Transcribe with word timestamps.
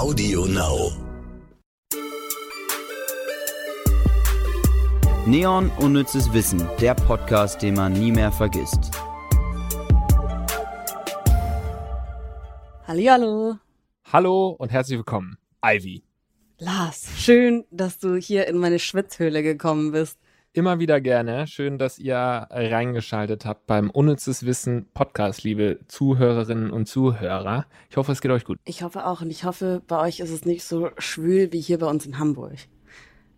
Audio 0.00 0.46
Now. 0.46 0.92
Neon 5.26 5.70
Unnützes 5.78 6.32
Wissen, 6.32 6.66
der 6.80 6.94
Podcast, 6.94 7.60
den 7.60 7.74
man 7.74 7.92
nie 7.92 8.10
mehr 8.10 8.32
vergisst. 8.32 8.90
Hallihallo. 12.86 13.58
Hallo 14.10 14.56
und 14.58 14.72
herzlich 14.72 14.96
willkommen, 14.96 15.36
Ivy. 15.62 16.02
Lars, 16.56 17.06
schön, 17.18 17.66
dass 17.70 17.98
du 17.98 18.16
hier 18.16 18.46
in 18.46 18.56
meine 18.56 18.78
Schwitzhöhle 18.78 19.42
gekommen 19.42 19.92
bist. 19.92 20.18
Immer 20.52 20.80
wieder 20.80 21.00
gerne. 21.00 21.46
Schön, 21.46 21.78
dass 21.78 22.00
ihr 22.00 22.16
reingeschaltet 22.16 23.44
habt 23.44 23.68
beim 23.68 23.88
Unnützes 23.88 24.44
Wissen 24.44 24.88
Podcast, 24.92 25.44
liebe 25.44 25.78
Zuhörerinnen 25.86 26.72
und 26.72 26.86
Zuhörer. 26.86 27.66
Ich 27.88 27.96
hoffe, 27.96 28.10
es 28.10 28.20
geht 28.20 28.32
euch 28.32 28.44
gut. 28.44 28.58
Ich 28.64 28.82
hoffe 28.82 29.06
auch 29.06 29.20
und 29.20 29.30
ich 29.30 29.44
hoffe, 29.44 29.80
bei 29.86 30.00
euch 30.00 30.18
ist 30.18 30.30
es 30.30 30.44
nicht 30.44 30.64
so 30.64 30.90
schwül 30.98 31.52
wie 31.52 31.60
hier 31.60 31.78
bei 31.78 31.86
uns 31.86 32.04
in 32.04 32.18
Hamburg. 32.18 32.56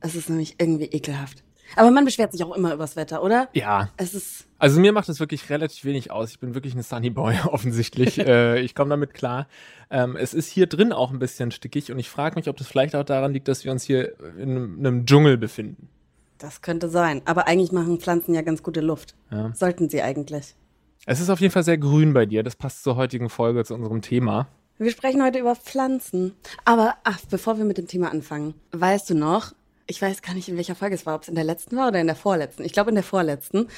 Es 0.01 0.15
ist 0.15 0.31
nämlich 0.31 0.55
irgendwie 0.59 0.87
ekelhaft. 0.87 1.45
Aber 1.77 1.91
man 1.91 2.07
beschwert 2.07 2.33
sich 2.33 2.43
auch 2.45 2.57
immer 2.57 2.73
übers 2.73 2.97
Wetter, 2.97 3.23
oder? 3.23 3.51
Ja. 3.53 3.91
Es 3.99 4.15
ist. 4.15 4.47
Also 4.59 4.81
mir 4.81 4.93
macht 4.93 5.11
es 5.11 5.21
wirklich 5.21 5.51
relativ 5.51 5.85
wenig 5.85 6.11
aus. 6.11 6.31
Ich 6.31 6.41
bin 6.41 6.55
wirklich 6.55 6.75
ein 6.75 6.83
Sunny 6.83 7.11
Boy 7.11 7.37
offensichtlich. 7.45 8.19
äh, 8.27 8.59
ich 8.61 8.75
komme 8.75 8.89
damit 8.89 9.13
klar. 9.13 9.49
Ähm, 9.91 10.17
es 10.17 10.33
ist 10.33 10.49
hier 10.49 10.67
drin 10.67 10.95
auch 10.95 11.13
ein 11.13 11.19
bisschen 11.19 11.51
stickig 11.51 11.93
und 11.93 11.99
ich 11.99 12.09
frage 12.09 12.37
mich, 12.37 12.49
ob 12.49 12.57
das 12.57 12.69
vielleicht 12.69 12.97
auch 12.97 13.05
daran 13.05 13.35
liegt, 13.35 13.49
dass 13.49 13.67
wir 13.67 13.73
uns 13.73 13.83
hier 13.83 14.19
in 14.39 14.79
einem 14.79 15.05
Dschungel 15.05 15.37
befinden. 15.37 15.91
Das 16.43 16.61
könnte 16.61 16.89
sein. 16.89 17.23
Aber 17.25 17.47
eigentlich 17.47 17.71
machen 17.71 18.01
Pflanzen 18.01 18.35
ja 18.35 18.43
ganz 18.43 18.65
gute 18.65 18.81
Luft. 18.81 19.15
Ja. 19.31 19.53
Sollten 19.55 19.89
sie 19.89 20.03
eigentlich. 20.03 20.57
Es 21.07 21.21
ist 21.21 21.31
auf 21.31 21.41
jeden 21.41 21.53
Fall 21.53 21.63
sehr 21.63 21.79
grün 21.79 22.13
bei 22.13 22.27
dir. 22.27 22.43
Das 22.43 22.57
passt 22.57 22.83
zur 22.83 22.97
heutigen 22.97 23.29
Folge, 23.29 23.65
zu 23.65 23.75
unserem 23.75 24.03
Thema. 24.03 24.49
Wir 24.77 24.91
sprechen 24.91 25.23
heute 25.23 25.39
über 25.39 25.55
Pflanzen. 25.55 26.35
Aber, 26.65 26.97
ach, 27.05 27.21
bevor 27.31 27.59
wir 27.59 27.65
mit 27.65 27.79
dem 27.79 27.87
Thema 27.87 28.11
anfangen, 28.11 28.55
weißt 28.73 29.11
du 29.11 29.15
noch, 29.15 29.53
ich 29.87 30.03
weiß 30.03 30.23
gar 30.23 30.35
nicht, 30.35 30.49
in 30.49 30.57
welcher 30.57 30.75
Folge 30.75 30.97
es 30.97 31.07
war, 31.07 31.15
ob 31.15 31.23
es 31.23 31.29
in 31.29 31.37
der 31.37 31.45
letzten 31.45 31.77
war 31.77 31.89
oder 31.89 32.01
in 32.01 32.09
der 32.09 32.17
vorletzten. 32.17 32.65
Ich 32.65 32.73
glaube, 32.73 32.91
in 32.91 32.97
der 32.97 33.05
vorletzten. 33.05 33.69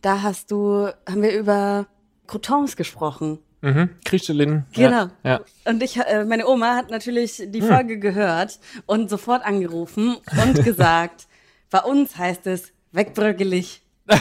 Da 0.00 0.22
hast 0.22 0.52
du, 0.52 0.88
haben 1.08 1.22
wir 1.22 1.36
über 1.36 1.86
Croutons 2.28 2.76
gesprochen. 2.76 3.40
Mhm. 3.62 3.90
Kristelin. 4.04 4.64
Genau. 4.72 5.06
Ja, 5.06 5.10
ja. 5.24 5.40
Und 5.64 5.82
ich, 5.82 5.96
äh, 5.96 6.24
meine 6.24 6.46
Oma 6.46 6.76
hat 6.76 6.90
natürlich 6.90 7.42
die 7.46 7.62
Folge 7.62 7.98
gehört 7.98 8.60
und 8.86 9.10
sofort 9.10 9.44
angerufen 9.44 10.16
und 10.40 10.64
gesagt, 10.64 11.26
bei 11.72 11.80
uns 11.80 12.16
heißt 12.16 12.46
es 12.46 12.72
wegbröckelig. 12.92 13.82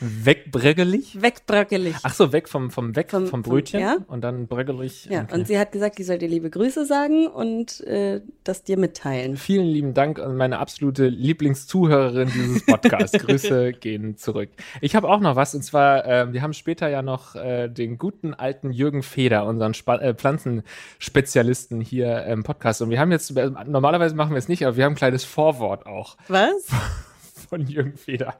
Wegbröckelig? 0.00 1.20
Wegbröckelig. 1.22 1.96
Ach 2.02 2.14
so, 2.14 2.32
weg 2.32 2.48
vom, 2.48 2.70
vom 2.70 2.94
Weg 2.96 3.10
vom, 3.10 3.26
Vom- 3.26 3.42
Brötchen 3.42 3.80
ja. 3.80 3.96
und 4.06 4.22
dann 4.22 4.46
bröckelig. 4.46 5.06
Ja, 5.06 5.22
Okay. 5.22 5.34
und 5.34 5.46
sie 5.46 5.58
hat 5.58 5.72
gesagt, 5.72 5.98
ich 5.98 6.06
soll 6.06 6.18
dir 6.18 6.28
liebe 6.28 6.50
Grüße 6.50 6.84
sagen 6.86 7.26
und 7.26 7.80
äh, 7.86 8.20
das 8.44 8.62
dir 8.64 8.78
mitteilen. 8.78 9.36
Vielen 9.36 9.66
lieben 9.66 9.94
Dank 9.94 10.18
an 10.18 10.36
meine 10.36 10.58
absolute 10.58 11.08
Lieblingszuhörerin 11.08 12.30
dieses 12.34 12.64
Podcasts. 12.66 13.18
Grüße 13.18 13.72
gehen 13.72 14.16
zurück. 14.16 14.50
Ich 14.80 14.94
habe 14.94 15.08
auch 15.08 15.20
noch 15.20 15.36
was 15.36 15.54
und 15.54 15.62
zwar, 15.62 16.04
äh, 16.06 16.32
wir 16.32 16.42
haben 16.42 16.52
später 16.52 16.88
ja 16.88 17.02
noch 17.02 17.34
äh, 17.34 17.68
den 17.68 17.98
guten 17.98 18.34
alten 18.34 18.70
Jürgen 18.70 19.02
Feder, 19.02 19.44
unseren 19.46 19.74
Spa 19.74 19.96
äh, 19.96 20.14
Pflanzenspezialisten 20.14 21.80
hier 21.80 22.24
im 22.26 22.42
Podcast. 22.42 22.82
Und 22.82 22.90
wir 22.90 23.00
haben 23.00 23.10
jetzt, 23.12 23.36
äh, 23.36 23.50
normalerweise 23.66 24.14
machen 24.14 24.30
wir 24.32 24.38
es 24.38 24.48
nicht, 24.48 24.64
aber 24.66 24.76
wir 24.76 24.84
haben 24.84 24.92
ein 24.92 24.96
kleines 24.96 25.24
Vorwort 25.24 25.86
auch 25.86 26.16
Was? 26.28 26.66
von 27.48 27.66
Jürgen 27.66 27.96
Feder. 27.96 28.34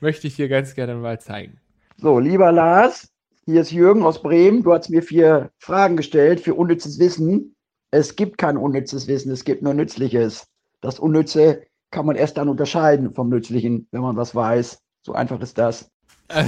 Möchte 0.00 0.26
ich 0.26 0.36
hier 0.36 0.48
ganz 0.48 0.74
gerne 0.74 0.94
mal 0.94 1.20
zeigen. 1.20 1.60
So, 1.98 2.18
lieber 2.18 2.50
Lars, 2.50 3.08
hier 3.44 3.60
ist 3.60 3.70
Jürgen 3.72 4.02
aus 4.02 4.22
Bremen. 4.22 4.62
Du 4.62 4.72
hast 4.72 4.90
mir 4.90 5.02
vier 5.02 5.50
Fragen 5.58 5.96
gestellt 5.96 6.40
für 6.40 6.54
unnützes 6.54 6.98
Wissen. 6.98 7.54
Es 7.90 8.16
gibt 8.16 8.38
kein 8.38 8.56
unnützes 8.56 9.06
Wissen, 9.06 9.30
es 9.30 9.44
gibt 9.44 9.62
nur 9.62 9.74
nützliches. 9.74 10.46
Das 10.80 10.98
Unnütze 10.98 11.62
kann 11.90 12.06
man 12.06 12.16
erst 12.16 12.36
dann 12.36 12.48
unterscheiden 12.48 13.14
vom 13.14 13.28
Nützlichen, 13.28 13.86
wenn 13.92 14.00
man 14.00 14.16
was 14.16 14.34
weiß. 14.34 14.78
So 15.02 15.12
einfach 15.12 15.40
ist 15.40 15.58
das. 15.58 15.90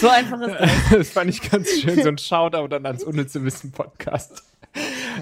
So 0.00 0.08
einfach 0.08 0.40
ist 0.40 0.54
das. 0.60 0.70
Das 0.90 1.10
fand 1.10 1.30
ich 1.30 1.50
ganz 1.50 1.70
schön, 1.70 2.02
so 2.02 2.08
ein 2.08 2.18
Shoutout 2.18 2.68
dann 2.68 2.86
ans 2.86 3.02
Unnütze 3.02 3.42
Wissen 3.44 3.72
Podcast. 3.72 4.42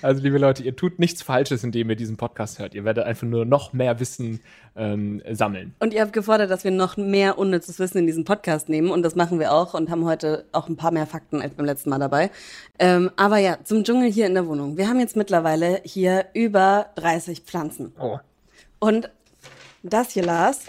Also, 0.03 0.23
liebe 0.23 0.39
Leute, 0.39 0.63
ihr 0.63 0.77
tut 0.77 0.99
nichts 0.99 1.23
Falsches, 1.23 1.65
indem 1.65 1.91
ihr 1.91 1.97
diesen 1.97 2.17
Podcast 2.17 2.59
hört. 2.59 2.75
Ihr 2.75 2.85
werdet 2.85 3.05
einfach 3.05 3.27
nur 3.27 3.45
noch 3.45 3.73
mehr 3.73 3.99
Wissen 4.01 4.41
ähm, 4.77 5.23
sammeln. 5.31 5.75
Und 5.79 5.95
ihr 5.95 6.03
habt 6.03 6.13
gefordert, 6.13 6.51
dass 6.51 6.65
wir 6.65 6.71
noch 6.71 6.97
mehr 6.97 7.39
unnützes 7.39 7.79
Wissen 7.79 7.99
in 7.99 8.07
diesen 8.07 8.25
Podcast 8.25 8.69
nehmen. 8.69 8.91
Und 8.91 9.03
das 9.03 9.15
machen 9.15 9.39
wir 9.39 9.53
auch 9.53 9.75
und 9.75 9.91
haben 9.91 10.05
heute 10.05 10.45
auch 10.53 10.69
ein 10.69 10.77
paar 10.77 10.91
mehr 10.91 11.07
Fakten 11.07 11.41
als 11.41 11.55
beim 11.55 11.67
letzten 11.67 11.91
Mal 11.91 11.99
dabei. 11.99 12.31
Ähm, 12.79 13.11
aber 13.17 13.39
ja, 13.39 13.59
zum 13.65 13.85
Dschungel 13.85 14.11
hier 14.11 14.27
in 14.27 14.35
der 14.35 14.47
Wohnung. 14.47 14.77
Wir 14.77 14.89
haben 14.89 15.01
jetzt 15.01 15.17
mittlerweile 15.17 15.81
hier 15.85 16.27
über 16.35 16.87
30 16.97 17.41
Pflanzen. 17.41 17.93
Oh. 17.99 18.19
Und 18.79 19.11
das 19.83 20.11
hier, 20.11 20.25
Lars, 20.25 20.61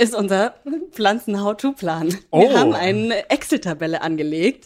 ist 0.00 0.14
unser 0.14 0.54
Pflanzen-How-To-Plan. 0.92 2.16
Oh. 2.30 2.40
Wir 2.40 2.58
haben 2.58 2.72
eine 2.72 3.28
Excel-Tabelle 3.28 4.00
angelegt, 4.00 4.64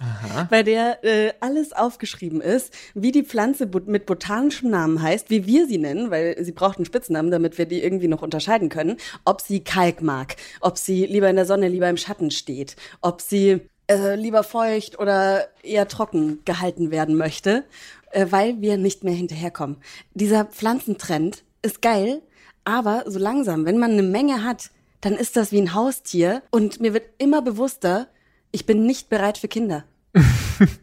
bei 0.48 0.62
der 0.62 1.02
äh, 1.04 1.32
alles 1.40 1.72
aufgeschrieben 1.72 2.40
ist, 2.40 2.72
wie 2.94 3.10
die 3.10 3.24
Pflanze 3.24 3.68
mit 3.86 4.06
botanischem 4.06 4.70
Namen 4.70 5.02
heißt, 5.02 5.30
wie 5.30 5.46
wir 5.46 5.66
sie 5.66 5.78
nennen, 5.78 6.10
weil 6.10 6.36
sie 6.42 6.52
braucht 6.52 6.78
einen 6.78 6.84
Spitznamen, 6.84 7.30
damit 7.30 7.58
wir 7.58 7.66
die 7.66 7.82
irgendwie 7.82 8.08
noch 8.08 8.22
unterscheiden 8.22 8.68
können, 8.68 8.96
ob 9.24 9.40
sie 9.40 9.64
Kalk 9.64 10.02
mag, 10.02 10.36
ob 10.60 10.78
sie 10.78 11.04
lieber 11.06 11.28
in 11.28 11.36
der 11.36 11.46
Sonne, 11.46 11.68
lieber 11.68 11.88
im 11.88 11.96
Schatten 11.96 12.30
steht, 12.30 12.76
ob 13.00 13.20
sie 13.20 13.60
äh, 13.90 14.14
lieber 14.14 14.44
feucht 14.44 14.98
oder 14.98 15.48
eher 15.62 15.88
trocken 15.88 16.40
gehalten 16.44 16.90
werden 16.92 17.16
möchte, 17.16 17.64
äh, 18.12 18.26
weil 18.30 18.60
wir 18.60 18.76
nicht 18.76 19.02
mehr 19.02 19.14
hinterherkommen. 19.14 19.78
Dieser 20.14 20.44
Pflanzentrend 20.44 21.42
ist 21.62 21.82
geil, 21.82 22.22
aber 22.64 23.04
so 23.06 23.18
langsam, 23.18 23.66
wenn 23.66 23.78
man 23.78 23.92
eine 23.92 24.02
Menge 24.02 24.44
hat, 24.44 24.70
dann 25.04 25.14
ist 25.14 25.36
das 25.36 25.52
wie 25.52 25.60
ein 25.60 25.74
Haustier 25.74 26.42
und 26.50 26.80
mir 26.80 26.94
wird 26.94 27.04
immer 27.18 27.42
bewusster, 27.42 28.08
ich 28.52 28.64
bin 28.64 28.86
nicht 28.86 29.10
bereit 29.10 29.38
für 29.38 29.48
Kinder. 29.48 29.84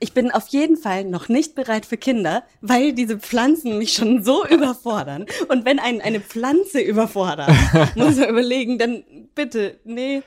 Ich 0.02 0.12
bin 0.12 0.32
auf 0.32 0.50
jeden 0.50 0.76
Fall 0.76 1.06
noch 1.06 1.30
nicht 1.30 1.56
bereit 1.56 1.86
für 1.86 1.96
Kinder, 1.96 2.44
weil 2.60 2.92
diese 2.92 3.18
Pflanzen 3.18 3.78
mich 3.78 3.94
schon 3.94 4.22
so 4.22 4.46
überfordern. 4.46 5.26
Und 5.48 5.64
wenn 5.64 5.80
einen 5.80 6.02
eine 6.02 6.20
Pflanze 6.20 6.82
überfordert, 6.82 7.50
muss 7.96 8.18
man 8.18 8.28
überlegen, 8.28 8.78
dann 8.78 9.06
bitte, 9.34 9.80
nee, 9.86 10.24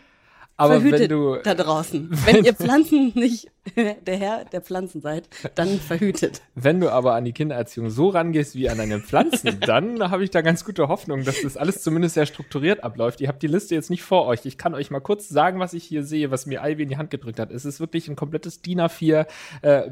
Aber 0.56 0.81
verhütet 0.81 1.00
wenn 1.00 1.09
du, 1.11 1.37
da 1.44 1.55
draußen. 1.55 2.09
Wenn 2.25 2.43
ihr 2.43 2.55
Pflanzen 2.55 3.12
nicht 3.15 3.50
der 4.06 4.16
Herr 4.16 4.44
der 4.44 4.60
Pflanzen 4.60 5.00
seid, 5.00 5.28
dann 5.54 5.78
verhütet. 5.78 6.42
wenn 6.54 6.80
du 6.80 6.91
aber 6.91 7.14
an 7.14 7.25
die 7.25 7.32
Kindererziehung 7.32 7.91
so 7.91 8.08
rangehst 8.08 8.54
wie 8.54 8.69
an 8.69 8.78
deine 8.78 9.00
Pflanzen, 9.00 9.58
dann 9.66 10.10
habe 10.10 10.25
ich 10.25 10.30
da 10.30 10.42
ganz 10.42 10.64
gute 10.64 10.88
Hoffnung, 10.88 11.25
dass 11.25 11.42
das 11.42 11.56
alles 11.56 11.82
zumindest 11.82 12.14
sehr 12.14 12.26
strukturiert 12.26 12.84
abläuft. 12.84 13.20
Ihr 13.20 13.28
habt 13.28 13.42
die 13.42 13.47
Liste 13.47 13.75
jetzt 13.75 13.91
nicht 13.91 14.02
vor 14.02 14.26
euch. 14.26 14.44
Ich 14.44 14.58
kann 14.58 14.75
euch 14.75 14.91
mal 14.91 15.00
kurz 15.00 15.28
sagen, 15.28 15.60
was 15.60 15.72
ich 15.72 15.84
hier 15.84 16.04
sehe, 16.04 16.30
was 16.30 16.47
mir 16.47 16.60
Ivy 16.62 16.82
in 16.82 16.88
die 16.88 16.97
Hand 16.97 17.10
gedrückt 17.10 17.38
hat. 17.38 17.50
Es 17.50 17.64
ist 17.64 17.80
wirklich 17.80 18.08
ein 18.08 18.16
komplettes 18.16 18.60
DIN 18.60 18.80
A4 18.80 19.26
äh, 19.62 19.82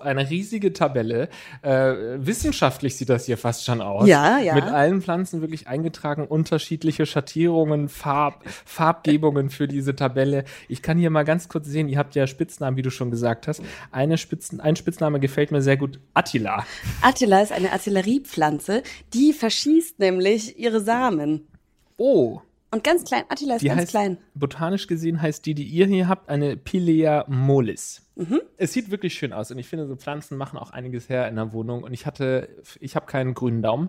eine 0.00 0.30
riesige 0.30 0.72
Tabelle. 0.72 1.28
Äh, 1.62 1.94
wissenschaftlich 2.18 2.96
sieht 2.96 3.08
das 3.08 3.26
hier 3.26 3.38
fast 3.38 3.64
schon 3.64 3.80
aus. 3.80 4.06
Ja, 4.06 4.38
ja. 4.38 4.54
Mit 4.54 4.64
allen 4.64 5.00
Pflanzen 5.00 5.40
wirklich 5.40 5.66
eingetragen, 5.66 6.26
unterschiedliche 6.26 7.06
Schattierungen, 7.06 7.88
Farb, 7.88 8.44
Farbgebungen 8.64 9.50
für 9.50 9.66
diese 9.66 9.96
Tabelle. 9.96 10.44
Ich 10.68 10.82
kann 10.82 10.98
hier 10.98 11.10
mal 11.10 11.24
ganz 11.24 11.48
kurz 11.48 11.66
sehen, 11.66 11.88
ihr 11.88 11.98
habt 11.98 12.14
ja 12.14 12.26
Spitznamen, 12.26 12.76
wie 12.76 12.82
du 12.82 12.90
schon 12.98 13.10
gesagt 13.10 13.48
hast. 13.48 13.62
Eine 13.90 14.18
Spitzen, 14.18 14.60
ein 14.60 14.76
Spitzname 14.76 15.20
gefällt 15.20 15.50
mir 15.50 15.62
sehr 15.62 15.78
gut, 15.78 15.98
Attila. 16.12 16.66
Attila 17.00 17.40
ist 17.40 17.52
eine 17.52 17.72
Artilleriepflanze, 17.72 18.82
die 19.14 19.32
verschießt 19.32 19.98
nämlich 20.00 20.58
ihre 20.58 20.80
Samen. 20.82 21.48
Oh, 21.96 22.40
Und 22.70 22.84
ganz 22.84 23.04
klein, 23.04 23.24
Attila 23.30 23.54
ist 23.54 23.62
die 23.62 23.68
ganz 23.68 23.80
heißt, 23.82 23.90
klein. 23.90 24.18
botanisch 24.34 24.86
gesehen 24.86 25.22
heißt 25.22 25.46
die, 25.46 25.54
die 25.54 25.64
ihr 25.64 25.86
hier 25.86 26.06
habt, 26.08 26.28
eine 26.28 26.56
Pilea 26.56 27.24
mollis. 27.28 28.02
Mhm. 28.16 28.40
Es 28.56 28.72
sieht 28.72 28.90
wirklich 28.90 29.14
schön 29.14 29.32
aus 29.32 29.50
und 29.50 29.58
ich 29.58 29.66
finde, 29.68 29.86
so 29.86 29.96
Pflanzen 29.96 30.36
machen 30.36 30.58
auch 30.58 30.70
einiges 30.70 31.08
her 31.08 31.28
in 31.28 31.36
der 31.36 31.52
Wohnung 31.52 31.82
und 31.84 31.92
ich 31.94 32.04
hatte, 32.04 32.48
ich 32.80 32.94
habe 32.96 33.06
keinen 33.06 33.32
grünen 33.34 33.62
Daumen. 33.62 33.88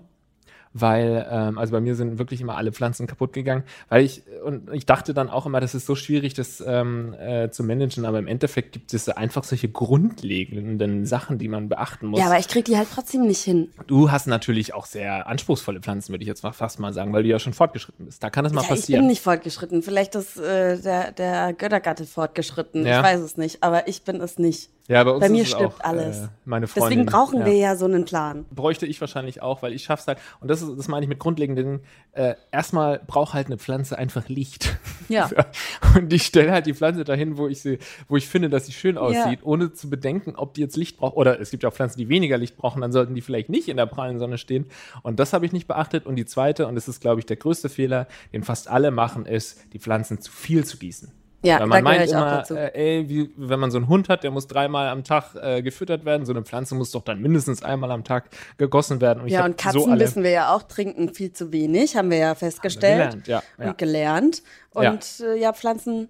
Weil, 0.73 1.27
ähm, 1.31 1.57
also 1.57 1.71
bei 1.71 1.81
mir 1.81 1.95
sind 1.95 2.19
wirklich 2.19 2.41
immer 2.41 2.55
alle 2.55 2.71
Pflanzen 2.71 3.07
kaputt 3.07 3.33
gegangen, 3.33 3.63
weil 3.89 4.05
ich, 4.05 4.21
und 4.43 4.71
ich 4.71 4.85
dachte 4.85 5.15
dann 5.15 5.29
auch 5.29 5.47
immer, 5.47 5.59
das 5.59 5.73
ist 5.73 5.87
so 5.87 5.95
schwierig, 5.95 6.35
das 6.35 6.63
ähm, 6.65 7.15
äh, 7.19 7.49
zu 7.49 7.63
managen, 7.63 8.05
aber 8.05 8.19
im 8.19 8.27
Endeffekt 8.27 8.73
gibt 8.73 8.93
es 8.93 9.09
einfach 9.09 9.43
solche 9.43 9.67
grundlegenden 9.67 11.07
Sachen, 11.07 11.39
die 11.39 11.47
man 11.47 11.69
beachten 11.69 12.07
muss. 12.07 12.19
Ja, 12.19 12.27
aber 12.27 12.37
ich 12.37 12.47
krieg 12.47 12.65
die 12.65 12.77
halt 12.77 12.87
trotzdem 12.93 13.25
nicht 13.25 13.41
hin. 13.41 13.71
Du 13.87 14.11
hast 14.11 14.27
natürlich 14.27 14.75
auch 14.75 14.85
sehr 14.85 15.25
anspruchsvolle 15.27 15.79
Pflanzen, 15.79 16.13
würde 16.13 16.23
ich 16.23 16.27
jetzt 16.27 16.43
mal 16.43 16.51
fast 16.51 16.79
mal 16.79 16.93
sagen, 16.93 17.13
weil 17.13 17.23
du 17.23 17.29
ja 17.29 17.39
schon 17.39 17.53
fortgeschritten 17.53 18.05
bist. 18.05 18.23
Da 18.23 18.29
kann 18.29 18.45
es 18.45 18.53
mal 18.53 18.61
Ja, 18.61 18.65
ich 18.65 18.69
passieren. 18.69 19.01
bin 19.01 19.07
nicht 19.09 19.23
fortgeschritten. 19.23 19.81
Vielleicht 19.81 20.13
ist 20.13 20.37
äh, 20.37 20.79
der, 20.79 21.11
der 21.13 21.53
Göttergatte 21.53 22.05
fortgeschritten. 22.05 22.85
Ja. 22.85 22.99
Ich 22.99 23.03
weiß 23.03 23.21
es 23.21 23.37
nicht, 23.37 23.63
aber 23.63 23.87
ich 23.87 24.03
bin 24.03 24.21
es 24.21 24.37
nicht. 24.37 24.69
Ja, 24.89 25.03
bei 25.03 25.11
uns 25.11 25.19
Bei 25.19 25.29
mir 25.29 25.45
stirbt 25.45 25.81
auch, 25.81 25.85
alles. 25.85 26.23
Äh, 26.23 26.27
meine 26.45 26.65
Freundin. 26.65 26.89
Deswegen 26.89 27.05
brauchen 27.05 27.41
ja. 27.41 27.45
wir 27.45 27.53
ja 27.53 27.75
so 27.75 27.85
einen 27.85 28.05
Plan. 28.05 28.45
bräuchte 28.49 28.87
ich 28.87 28.99
wahrscheinlich 28.99 29.39
auch, 29.43 29.61
weil 29.61 29.71
ich 29.71 29.83
schaff's 29.83 30.07
halt. 30.07 30.17
Und 30.41 30.47
das, 30.49 30.63
ist, 30.63 30.75
das 30.75 30.87
meine 30.87 31.03
ich 31.03 31.09
mit 31.09 31.19
grundlegenden 31.19 31.63
Dingen. 31.63 31.79
Äh, 32.13 32.33
erstmal 32.51 32.99
braucht 33.05 33.35
halt 33.35 33.45
eine 33.47 33.59
Pflanze 33.59 33.99
einfach 33.99 34.27
Licht. 34.29 34.77
Ja. 35.07 35.29
Und 35.95 36.11
ich 36.11 36.23
stelle 36.23 36.51
halt 36.51 36.65
die 36.65 36.73
Pflanze 36.73 37.03
dahin, 37.03 37.37
wo 37.37 37.47
ich 37.47 37.61
sie, 37.61 37.77
wo 38.07 38.17
ich 38.17 38.27
finde, 38.27 38.49
dass 38.49 38.65
sie 38.65 38.71
schön 38.71 38.97
aussieht, 38.97 39.39
ohne 39.43 39.73
zu 39.73 39.91
bedenken, 39.91 40.35
ob 40.35 40.55
die 40.55 40.61
jetzt 40.61 40.75
Licht 40.75 40.97
braucht. 40.97 41.15
Oder 41.15 41.39
es 41.39 41.51
gibt 41.51 41.61
ja 41.61 41.69
auch 41.69 41.73
Pflanzen, 41.73 41.99
die 41.99 42.09
weniger 42.09 42.39
Licht 42.39 42.57
brauchen, 42.57 42.81
dann 42.81 42.91
sollten 42.91 43.13
die 43.13 43.21
vielleicht 43.21 43.49
nicht 43.49 43.69
in 43.69 43.77
der 43.77 43.85
prallen 43.85 44.17
Sonne 44.17 44.39
stehen. 44.39 44.65
Und 45.03 45.19
das 45.19 45.33
habe 45.33 45.45
ich 45.45 45.51
nicht 45.51 45.67
beachtet. 45.67 46.07
Und 46.07 46.15
die 46.15 46.25
zweite, 46.25 46.67
und 46.67 46.73
das 46.73 46.87
ist, 46.87 46.99
glaube 46.99 47.19
ich, 47.19 47.27
der 47.27 47.37
größte 47.37 47.69
Fehler, 47.69 48.07
den 48.33 48.43
fast 48.43 48.67
alle 48.67 48.89
machen, 48.89 49.27
ist, 49.27 49.71
die 49.73 49.79
Pflanzen 49.79 50.19
zu 50.19 50.31
viel 50.31 50.65
zu 50.65 50.77
gießen. 50.77 51.11
Ja, 51.41 51.59
Weil 51.61 51.67
man 51.67 51.83
meint 51.83 52.05
ich 52.05 52.15
auch 52.15 52.21
immer, 52.21 52.37
dazu. 52.37 52.55
äh, 52.55 52.71
ey, 52.73 53.09
wie, 53.09 53.31
wenn 53.37 53.59
man 53.59 53.71
so 53.71 53.77
einen 53.77 53.87
Hund 53.87 54.09
hat, 54.09 54.23
der 54.23 54.31
muss 54.31 54.47
dreimal 54.47 54.89
am 54.89 55.03
Tag 55.05 55.35
äh, 55.35 55.61
gefüttert 55.61 56.03
werden. 56.03 56.25
So 56.25 56.33
eine 56.33 56.43
Pflanze 56.43 56.75
muss 56.75 56.91
doch 56.91 57.03
dann 57.03 57.21
mindestens 57.21 57.63
einmal 57.63 57.91
am 57.91 58.03
Tag 58.03 58.29
gegossen 58.57 58.99
werden. 58.99 59.25
ich 59.25 59.33
ja, 59.33 59.45
und 59.45 59.57
Katzen 59.57 59.81
so 59.81 59.99
wissen 59.99 60.23
wir 60.23 60.31
ja 60.31 60.53
auch, 60.53 60.63
trinken 60.63 61.13
viel 61.13 61.31
zu 61.31 61.53
wenig, 61.53 61.95
haben 61.95 62.11
wir 62.11 62.17
ja 62.17 62.35
festgestellt 62.35 63.23
gelernt, 63.23 63.27
ja, 63.27 63.43
ja. 63.57 63.69
und 63.69 63.77
gelernt. 63.77 64.43
Und 64.71 65.19
ja. 65.19 65.27
Äh, 65.27 65.39
ja, 65.39 65.53
Pflanzen 65.53 66.09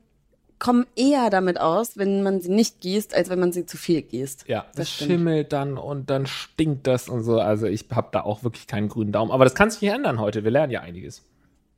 kommen 0.58 0.86
eher 0.96 1.30
damit 1.30 1.60
aus, 1.60 1.98
wenn 1.98 2.22
man 2.22 2.42
sie 2.42 2.50
nicht 2.50 2.82
gießt, 2.82 3.16
als 3.16 3.30
wenn 3.30 3.40
man 3.40 3.52
sie 3.52 3.66
zu 3.66 3.78
viel 3.78 4.02
gießt. 4.02 4.46
Ja, 4.48 4.66
das, 4.76 4.76
das 4.76 4.90
schimmelt 4.90 5.54
dann 5.54 5.78
und 5.78 6.10
dann 6.10 6.26
stinkt 6.26 6.86
das 6.86 7.08
und 7.08 7.24
so. 7.24 7.40
Also 7.40 7.68
ich 7.68 7.86
habe 7.92 8.10
da 8.12 8.22
auch 8.22 8.44
wirklich 8.44 8.68
keinen 8.68 8.90
grünen 8.90 9.12
Daumen. 9.12 9.32
Aber 9.32 9.46
das 9.46 9.56
kann 9.56 9.72
sich 9.72 9.80
hier 9.80 9.94
ändern 9.94 10.20
heute. 10.20 10.44
Wir 10.44 10.52
lernen 10.52 10.72
ja 10.72 10.82
einiges. 10.82 11.24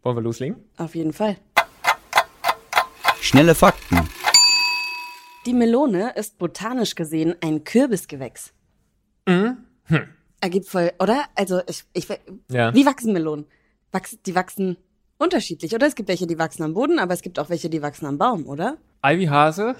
Wollen 0.03 0.17
wir 0.17 0.23
loslegen? 0.23 0.55
Auf 0.77 0.95
jeden 0.95 1.13
Fall. 1.13 1.37
Schnelle 3.31 3.55
Fakten. 3.55 3.97
Die 5.45 5.53
Melone 5.53 6.13
ist 6.17 6.37
botanisch 6.37 6.95
gesehen 6.95 7.33
ein 7.41 7.63
Kürbisgewächs. 7.63 8.51
Mhm. 9.25 9.57
Hm. 9.85 10.03
Ergibt 10.41 10.67
voll, 10.67 10.91
oder? 10.99 11.23
Also, 11.35 11.61
ich, 11.65 11.85
ich, 11.93 12.07
Ja. 12.49 12.73
wie 12.75 12.85
wachsen 12.85 13.13
Melonen? 13.13 13.45
Wachs, 13.93 14.17
die 14.25 14.35
wachsen 14.35 14.75
unterschiedlich, 15.17 15.73
oder? 15.73 15.87
Es 15.87 15.95
gibt 15.95 16.09
welche, 16.09 16.27
die 16.27 16.37
wachsen 16.37 16.63
am 16.63 16.73
Boden, 16.73 16.99
aber 16.99 17.13
es 17.13 17.21
gibt 17.21 17.39
auch 17.39 17.49
welche, 17.49 17.69
die 17.69 17.81
wachsen 17.81 18.05
am 18.05 18.17
Baum, 18.17 18.47
oder? 18.47 18.75
Ivy 19.01 19.27
Hase, 19.27 19.75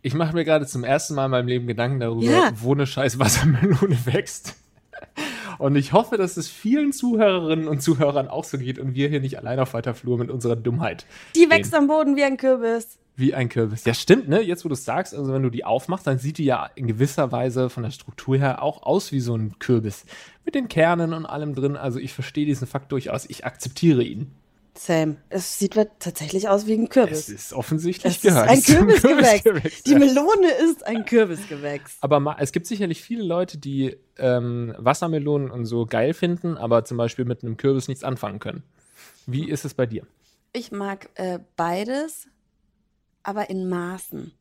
ich 0.00 0.14
mache 0.14 0.32
mir 0.34 0.44
gerade 0.46 0.66
zum 0.66 0.82
ersten 0.82 1.14
Mal 1.14 1.26
in 1.26 1.30
meinem 1.32 1.48
Leben 1.48 1.66
Gedanken 1.66 2.00
darüber, 2.00 2.24
Ja. 2.24 2.50
wo 2.54 2.72
eine 2.72 2.86
scheiß 2.86 3.18
Wassermelone 3.18 3.98
wächst. 4.06 4.54
Und 5.58 5.76
ich 5.76 5.92
hoffe, 5.92 6.16
dass 6.16 6.36
es 6.36 6.48
vielen 6.48 6.92
Zuhörerinnen 6.92 7.68
und 7.68 7.82
Zuhörern 7.82 8.28
auch 8.28 8.44
so 8.44 8.58
geht 8.58 8.78
und 8.78 8.94
wir 8.94 9.08
hier 9.08 9.20
nicht 9.20 9.38
allein 9.38 9.58
auf 9.58 9.74
weiter 9.74 9.94
Flur 9.94 10.18
mit 10.18 10.30
unserer 10.30 10.56
Dummheit. 10.56 11.06
Die 11.34 11.40
stehen. 11.40 11.50
wächst 11.50 11.74
am 11.74 11.86
Boden 11.86 12.16
wie 12.16 12.24
ein 12.24 12.36
Kürbis. 12.36 12.98
Wie 13.18 13.32
ein 13.32 13.48
Kürbis. 13.48 13.84
Ja, 13.86 13.94
stimmt, 13.94 14.28
ne? 14.28 14.42
Jetzt, 14.42 14.64
wo 14.64 14.68
du 14.68 14.74
es 14.74 14.84
sagst, 14.84 15.14
also 15.14 15.32
wenn 15.32 15.42
du 15.42 15.48
die 15.48 15.64
aufmachst, 15.64 16.06
dann 16.06 16.18
sieht 16.18 16.36
die 16.36 16.44
ja 16.44 16.68
in 16.74 16.86
gewisser 16.86 17.32
Weise 17.32 17.70
von 17.70 17.82
der 17.82 17.90
Struktur 17.90 18.36
her 18.36 18.62
auch 18.62 18.82
aus 18.82 19.10
wie 19.10 19.20
so 19.20 19.34
ein 19.34 19.58
Kürbis. 19.58 20.04
Mit 20.44 20.54
den 20.54 20.68
Kernen 20.68 21.14
und 21.14 21.24
allem 21.24 21.54
drin. 21.54 21.76
Also 21.76 21.98
ich 21.98 22.12
verstehe 22.12 22.44
diesen 22.44 22.66
Fakt 22.66 22.92
durchaus. 22.92 23.24
Ich 23.24 23.46
akzeptiere 23.46 24.02
ihn. 24.02 24.32
Sam, 24.78 25.16
es 25.28 25.58
sieht 25.58 25.74
tatsächlich 25.98 26.48
aus 26.48 26.66
wie 26.66 26.74
ein 26.74 26.84
Es 26.84 26.90
Kürbis. 26.90 27.28
ist 27.28 27.52
offensichtlich 27.52 28.16
Es 28.18 28.24
ist 28.24 28.36
ein 28.36 28.60
zum 28.60 28.88
Kürbisgewächs. 28.88 29.82
Die. 29.82 29.94
Melone 29.94 30.50
ist 30.64 30.86
ein 30.86 31.04
Kürbisgewächs. 31.04 31.96
Aber 32.00 32.36
es 32.38 32.52
gibt 32.52 32.66
sicherlich 32.66 33.02
viele 33.02 33.24
Leute, 33.24 33.58
die 33.58 33.96
ähm, 34.18 34.74
Wassermelonen 34.78 35.50
und 35.50 35.66
so 35.66 35.86
geil 35.86 36.14
finden, 36.14 36.56
aber 36.56 36.84
zum 36.84 36.96
Beispiel 36.96 37.24
mit 37.24 37.42
einem 37.42 37.56
Kürbis 37.56 37.88
nichts 37.88 38.04
anfangen 38.04 38.38
können. 38.38 38.62
Wie 39.26 39.48
ist 39.48 39.64
es 39.64 39.74
bei 39.74 39.86
dir? 39.86 40.06
Ich 40.52 40.72
mag 40.72 41.08
äh, 41.14 41.38
beides, 41.56 42.28
aber 43.22 43.50
in 43.50 43.68
Maßen. 43.68 44.32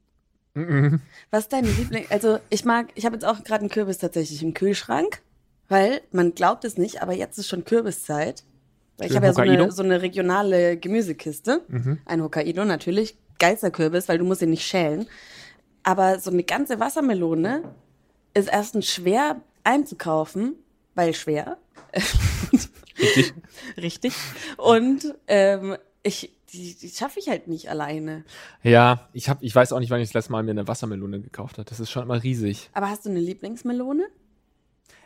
Mhm. 0.54 1.02
Was 1.32 1.44
ist 1.44 1.54
deine 1.54 1.70
Liebling? 1.70 2.06
Also 2.10 2.40
ich 2.50 2.64
mag, 2.66 2.88
ich 2.96 3.06
habe 3.06 3.16
jetzt 3.16 3.26
auch 3.26 3.44
gerade 3.44 3.62
einen 3.62 3.70
Kürbis 3.70 3.98
tatsächlich 3.98 4.42
im 4.42 4.54
Kühlschrank, 4.54 5.22
weil 5.68 6.02
man 6.12 6.34
glaubt 6.34 6.64
es 6.64 6.78
nicht, 6.78 7.02
aber 7.02 7.14
jetzt 7.14 7.38
ist 7.38 7.48
schon 7.50 7.66
Kürbiszeit. 7.66 8.44
Ich 9.02 9.16
habe 9.16 9.26
ja 9.26 9.34
so 9.34 9.42
eine, 9.42 9.72
so 9.72 9.84
eine 9.84 10.02
regionale 10.02 10.78
Gemüsekiste. 10.78 11.62
Mhm. 11.68 12.00
Ein 12.06 12.24
Hokkaido 12.24 12.64
natürlich. 12.66 13.18
Geilster 13.40 13.72
Kürbis, 13.72 14.08
weil 14.08 14.18
du 14.18 14.24
musst 14.24 14.42
ihn 14.42 14.50
nicht 14.50 14.66
schälen. 14.66 15.08
Aber 15.84 16.20
so 16.20 16.32
eine 16.32 16.44
ganze 16.44 16.80
Wassermelone 16.80 17.64
ist 18.34 18.50
erstens 18.50 18.90
schwer 18.90 19.42
einzukaufen, 19.64 20.56
weil 20.94 21.14
schwer. 21.14 21.58
Richtig. 23.00 23.34
Richtig. 23.78 24.14
Und 24.58 25.16
ähm, 25.28 25.76
ich, 26.04 26.32
die, 26.54 26.76
die 26.76 26.90
schaffe 26.90 27.20
ich 27.20 27.28
halt 27.28 27.48
nicht 27.48 27.70
alleine. 27.70 28.24
Ja, 28.64 29.10
ich, 29.14 29.30
hab, 29.30 29.44
ich 29.44 29.54
weiß 29.54 29.74
auch 29.74 29.80
nicht, 29.80 29.90
wann 29.90 30.00
ich 30.00 30.10
das 30.10 30.14
letzte 30.14 30.32
Mal 30.32 30.44
mir 30.44 30.52
eine 30.52 30.68
Wassermelone 30.68 31.22
gekauft 31.22 31.58
habe. 31.58 31.70
Das 31.70 31.80
ist 31.80 31.92
schon 31.92 32.04
immer 32.04 32.24
riesig. 32.24 32.70
Aber 32.74 32.90
hast 32.90 33.06
du 33.06 33.10
eine 33.10 33.20
Lieblingsmelone? 33.20 34.08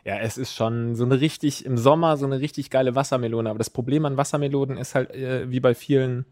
Ja, 0.06 0.18
es 0.20 0.38
ist 0.38 0.54
schon 0.54 0.96
so 0.96 1.04
eine 1.04 1.20
richtig, 1.20 1.66
im 1.66 1.78
Sommer 1.78 2.18
so 2.18 2.26
eine 2.26 2.40
richtig 2.40 2.70
geile 2.70 2.96
Wassermelone. 2.96 3.50
Aber 3.50 3.60
das 3.60 3.70
Problem 3.70 4.06
an 4.06 4.18
Wassermelonen 4.18 4.78
ist 4.78 4.96
halt, 4.96 5.12
äh, 5.12 5.50
wie 5.50 5.60
bei 5.60 5.76
vielen 5.76 6.26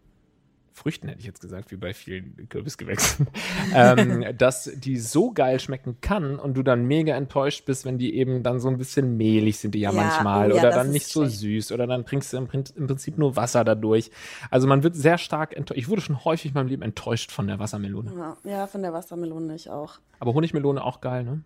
Früchten, 0.78 1.08
hätte 1.08 1.19
ich 1.19 1.25
jetzt 1.25 1.42
gesagt, 1.42 1.72
wie 1.72 1.75
bei 1.75 1.94
vielen 1.94 2.48
Kürbisgewächsen, 2.50 3.28
ähm, 3.75 4.24
dass 4.38 4.72
die 4.75 4.98
so 4.98 5.31
geil 5.31 5.60
schmecken 5.60 5.98
kann 6.02 6.38
und 6.38 6.56
du 6.56 6.62
dann 6.62 6.86
mega 6.86 7.16
enttäuscht 7.16 7.66
bist, 7.66 7.84
wenn 7.84 7.98
die 7.98 8.16
eben 8.16 8.44
dann 8.44 8.60
so 8.60 8.68
ein 8.69 8.78
bisschen 8.78 9.18
mehlig 9.18 9.58
sind, 9.58 9.74
die 9.74 9.80
ja, 9.80 9.92
Ja, 9.92 9.96
manchmal. 9.96 10.52
oh 10.52 10.56
ja, 10.56 10.62
oder 10.62 10.69
dann 10.69 10.92
nicht 10.92 11.08
so 11.08 11.25
süß. 11.25 11.72
Oder 11.72 11.88
dann 11.88 12.06
trinkst 12.06 12.31
du 12.31 12.38
im, 12.38 12.48
im 12.75 12.88
Prinzip 12.88 13.18
nur 13.18 13.36
Wasser 13.36 13.64
dadurch. 13.64 14.12
Also 14.52 14.68
man 14.68 14.84
wird 14.84 14.96
sehr 14.96 15.18
stark 15.18 15.58
enttäuscht. 15.58 15.80
Ich 15.80 15.90
wurde 15.90 16.02
schon 16.02 16.24
häufig 16.24 16.52
in 16.52 16.54
meinem 16.54 16.68
Leben 16.68 16.84
enttäuscht 16.84 17.31
von 17.31 17.48
der 17.48 17.58
Wassermelone. 17.58 18.12
Ja, 18.16 18.38
ja 18.44 18.68
von 18.68 18.84
der 18.84 18.94
Wassermelone 18.94 19.56
ich 19.56 19.72
auch. 19.72 19.96
Aber 20.19 20.36
Honigmelone 20.36 20.84
auch 20.84 21.02
geil, 21.02 21.24
ne? 21.24 21.42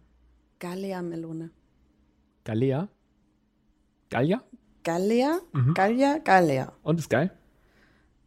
Gallia-Melone. 0.59 1.51
Galea? 2.43 2.87
Gallia? 4.09 4.41
Gallia? 4.83 5.39
Mhm. 5.53 5.73
Gallia? 5.73 6.17
Gallia. 6.23 6.73
Und 6.83 6.99
ist 6.99 7.09
geil? 7.09 7.31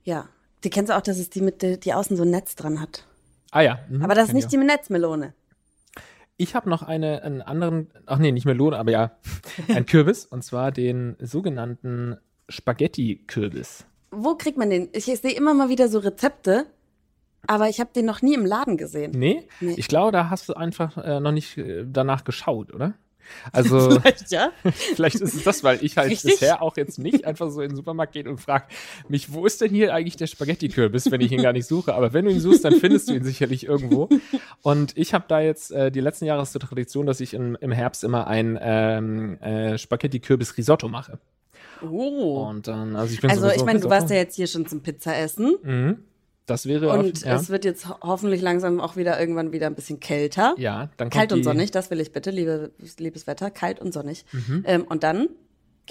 Ja. 0.05 0.29
Die 0.63 0.71
kennst 0.71 0.91
du 0.91 0.97
auch, 0.97 1.03
dass 1.03 1.19
es 1.19 1.29
die 1.31 1.41
mit, 1.43 1.61
der- 1.63 1.77
die 1.77 1.93
außen 1.93 2.17
so 2.17 2.23
ein 2.23 2.31
Netz 2.31 2.55
dran 2.57 2.81
hat. 2.81 3.07
Ah 3.51 3.61
ja. 3.61 3.79
mhm, 3.89 4.03
Aber 4.03 4.15
das 4.15 4.29
ist 4.29 4.35
nicht 4.35 4.45
ich 4.45 4.51
die 4.51 4.57
Netzmelone. 4.57 5.35
Ich 6.37 6.55
habe 6.55 6.69
noch 6.71 6.83
eine, 6.83 7.23
einen 7.23 7.43
anderen, 7.43 7.91
ach 8.07 8.19
nee, 8.19 8.33
nicht 8.33 8.47
Melone, 8.47 8.77
aber 8.79 8.91
ja, 8.91 9.13
ein 9.69 9.87
Kürbis, 9.87 10.25
und 10.27 10.43
zwar 10.43 10.73
den 10.73 11.17
sogenannten 11.21 12.17
Spaghetti-Kürbis. 12.49 13.85
Wo 14.11 14.35
kriegt 14.37 14.59
man 14.59 14.71
den? 14.71 14.89
Ich, 14.93 15.05
sehe 15.05 15.33
immer 15.33 15.55
mal 15.55 15.69
wieder 15.69 15.89
so 15.89 15.99
Rezepte, 15.99 16.67
aber 17.47 17.69
ich 17.69 17.79
habe 17.81 17.91
den 17.95 18.07
noch 18.07 18.23
nie 18.23 18.35
im 18.35 18.47
Laden 18.47 18.77
gesehen. 18.77 19.13
Nee? 19.13 19.47
Nee. 19.61 19.75
Ich 19.77 19.89
glaube, 19.89 20.13
da 20.13 20.31
hast 20.31 20.49
du 20.49 20.55
einfach 20.55 20.97
äh, 20.99 21.21
noch 21.21 21.33
nicht 21.33 21.59
äh, 21.59 21.85
danach 21.87 22.25
geschaut, 22.25 22.73
oder? 22.73 22.95
Also, 23.53 23.91
Vielleicht, 24.01 24.31
ja? 24.31 24.53
vielleicht 24.95 25.17
ist 25.17 25.35
es 25.35 25.45
das, 25.45 25.65
weil 25.65 25.79
ich 25.83 25.97
halt 25.97 26.11
Richtig? 26.11 26.33
bisher 26.33 26.63
auch 26.63 26.77
jetzt 26.77 26.99
nicht 26.99 27.25
einfach 27.25 27.51
so 27.51 27.61
in 27.61 27.71
den 27.71 27.77
Supermarkt 27.77 28.13
gehe 28.13 28.29
und 28.29 28.41
frage 28.41 28.67
mich, 29.09 29.33
wo 29.33 29.47
ist 29.47 29.61
denn 29.61 29.71
hier 29.71 29.95
eigentlich 29.95 30.17
der 30.17 30.27
Spaghetti-Kürbis, 30.27 31.11
wenn 31.11 31.21
ich 31.21 31.33
ihn 31.33 31.43
gar 31.43 31.53
nicht 31.53 31.67
suche? 31.67 31.95
Aber 31.95 32.13
wenn 32.13 32.25
du 32.25 32.31
ihn 32.31 32.41
suchst, 32.41 32.65
dann 32.65 32.75
findest 32.75 33.09
du 33.09 33.15
ihn 33.15 33.25
sicherlich 33.25 33.67
irgendwo. 33.67 34.09
Und 34.63 34.97
ich 34.97 35.15
habe 35.15 35.25
da 35.29 35.41
jetzt 35.41 35.71
äh, 35.73 35.91
die 35.91 36.01
letzten 36.01 36.25
Jahre 36.25 36.43
ist 36.43 36.55
die 36.55 36.59
Tradition, 36.59 37.07
dass 37.07 37.21
ich 37.21 37.35
im, 37.35 37.57
im 37.61 37.73
Herbst 37.73 38.05
immer 38.05 38.27
ein 38.27 38.59
ähm, 38.61 39.41
äh, 39.41 39.79
Spaghetti-Kürbis-Risotto 39.79 40.89
mache. 40.89 41.19
Oh. 41.83 42.47
Und 42.49 42.69
dann, 42.69 42.97
also 42.97 43.13
ich 43.13 43.21
bin 43.21 43.31
Also 43.31 43.49
ich 43.51 43.65
meine, 43.65 43.81
du 43.81 43.91
warst 43.91 44.11
ja 44.11 44.17
jetzt 44.17 44.37
hier 44.37 44.47
schon 44.47 44.67
zum 44.67 44.83
Pizza 44.83 45.17
essen. 45.17 45.57
Mhm. 45.63 45.99
Das 46.47 46.67
wäre 46.67 46.91
Und 46.91 47.17
auf, 47.17 47.25
ja. 47.25 47.37
es 47.37 47.49
wird 47.49 47.65
jetzt 47.65 47.89
ho 47.89 47.95
hoffentlich 48.03 48.43
langsam 48.43 48.81
auch 48.81 48.97
wieder 48.97 49.19
irgendwann 49.19 49.53
wieder 49.53 49.67
ein 49.67 49.75
bisschen 49.75 50.01
kälter. 50.01 50.55
ja, 50.59 50.91
dann 50.99 51.09
kommt 51.09 51.13
Kalt 51.15 51.33
und 51.33 51.43
sonnig, 51.43 51.71
das 51.71 51.91
will 51.91 52.01
ich 52.01 52.13
bitte, 52.13 52.31
liebe, 52.31 52.71
liebes 52.99 53.27
Wetter. 53.27 53.51
Kalt 53.51 53.81
und 53.81 53.93
sonnig. 53.95 54.25
Ähm, 54.65 54.83
und 54.85 55.03
dann 55.05 55.19
Mhm. 55.23 55.29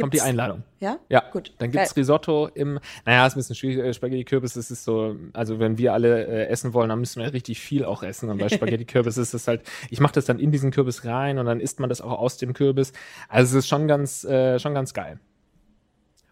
kommt 0.02 0.14
die 0.14 0.18
gibt's- 0.18 0.24
Einladung. 0.26 0.64
Ja? 0.80 0.98
Ja, 1.10 1.24
Gut. 1.32 1.54
Dann 1.58 1.72
gibt's 1.72 1.96
Geil. 1.96 2.02
Risotto 2.02 2.48
im, 2.54 2.80
naja, 3.06 3.26
ist 3.28 3.34
ein 3.34 3.40
bisschen 3.40 3.56
schwierig, 3.56 3.84
äh, 3.86 3.94
Spaghetti 3.94 4.24
Kürbis, 4.26 4.54
das 4.54 4.70
ist 4.70 4.84
so, 4.84 5.16
also 5.34 5.60
wenn 5.60 5.78
wir 5.80 5.94
alle 5.94 6.26
äh, 6.28 6.48
essen 6.48 6.74
wollen, 6.74 6.90
dann 6.90 7.00
müssen 7.00 7.22
wir 7.22 7.32
richtig 7.34 7.60
viel 7.60 7.84
auch 7.86 8.04
essen. 8.04 8.30
Und 8.30 8.38
bei 8.38 8.48
Spaghetti 8.78 8.86
Kürbis 8.86 9.18
ist 9.18 9.34
es 9.34 9.48
halt, 9.48 9.62
ich 9.90 10.00
mache 10.00 10.14
das 10.14 10.26
dann 10.26 10.38
in 10.40 10.52
diesen 10.52 10.70
Kürbis 10.72 11.04
rein 11.06 11.40
und 11.40 11.46
dann 11.48 11.60
isst 11.60 11.80
man 11.80 11.90
das 11.90 12.02
auch 12.02 12.12
aus 12.20 12.38
dem 12.38 12.54
Kürbis. 12.54 12.94
Also 13.30 13.58
es 13.58 13.64
ist 13.66 13.70
schon 13.70 13.88
ganz, 13.88 14.24
äh, 14.24 14.60
schon 14.60 14.74
ganz 14.76 14.94
geil. 14.94 15.20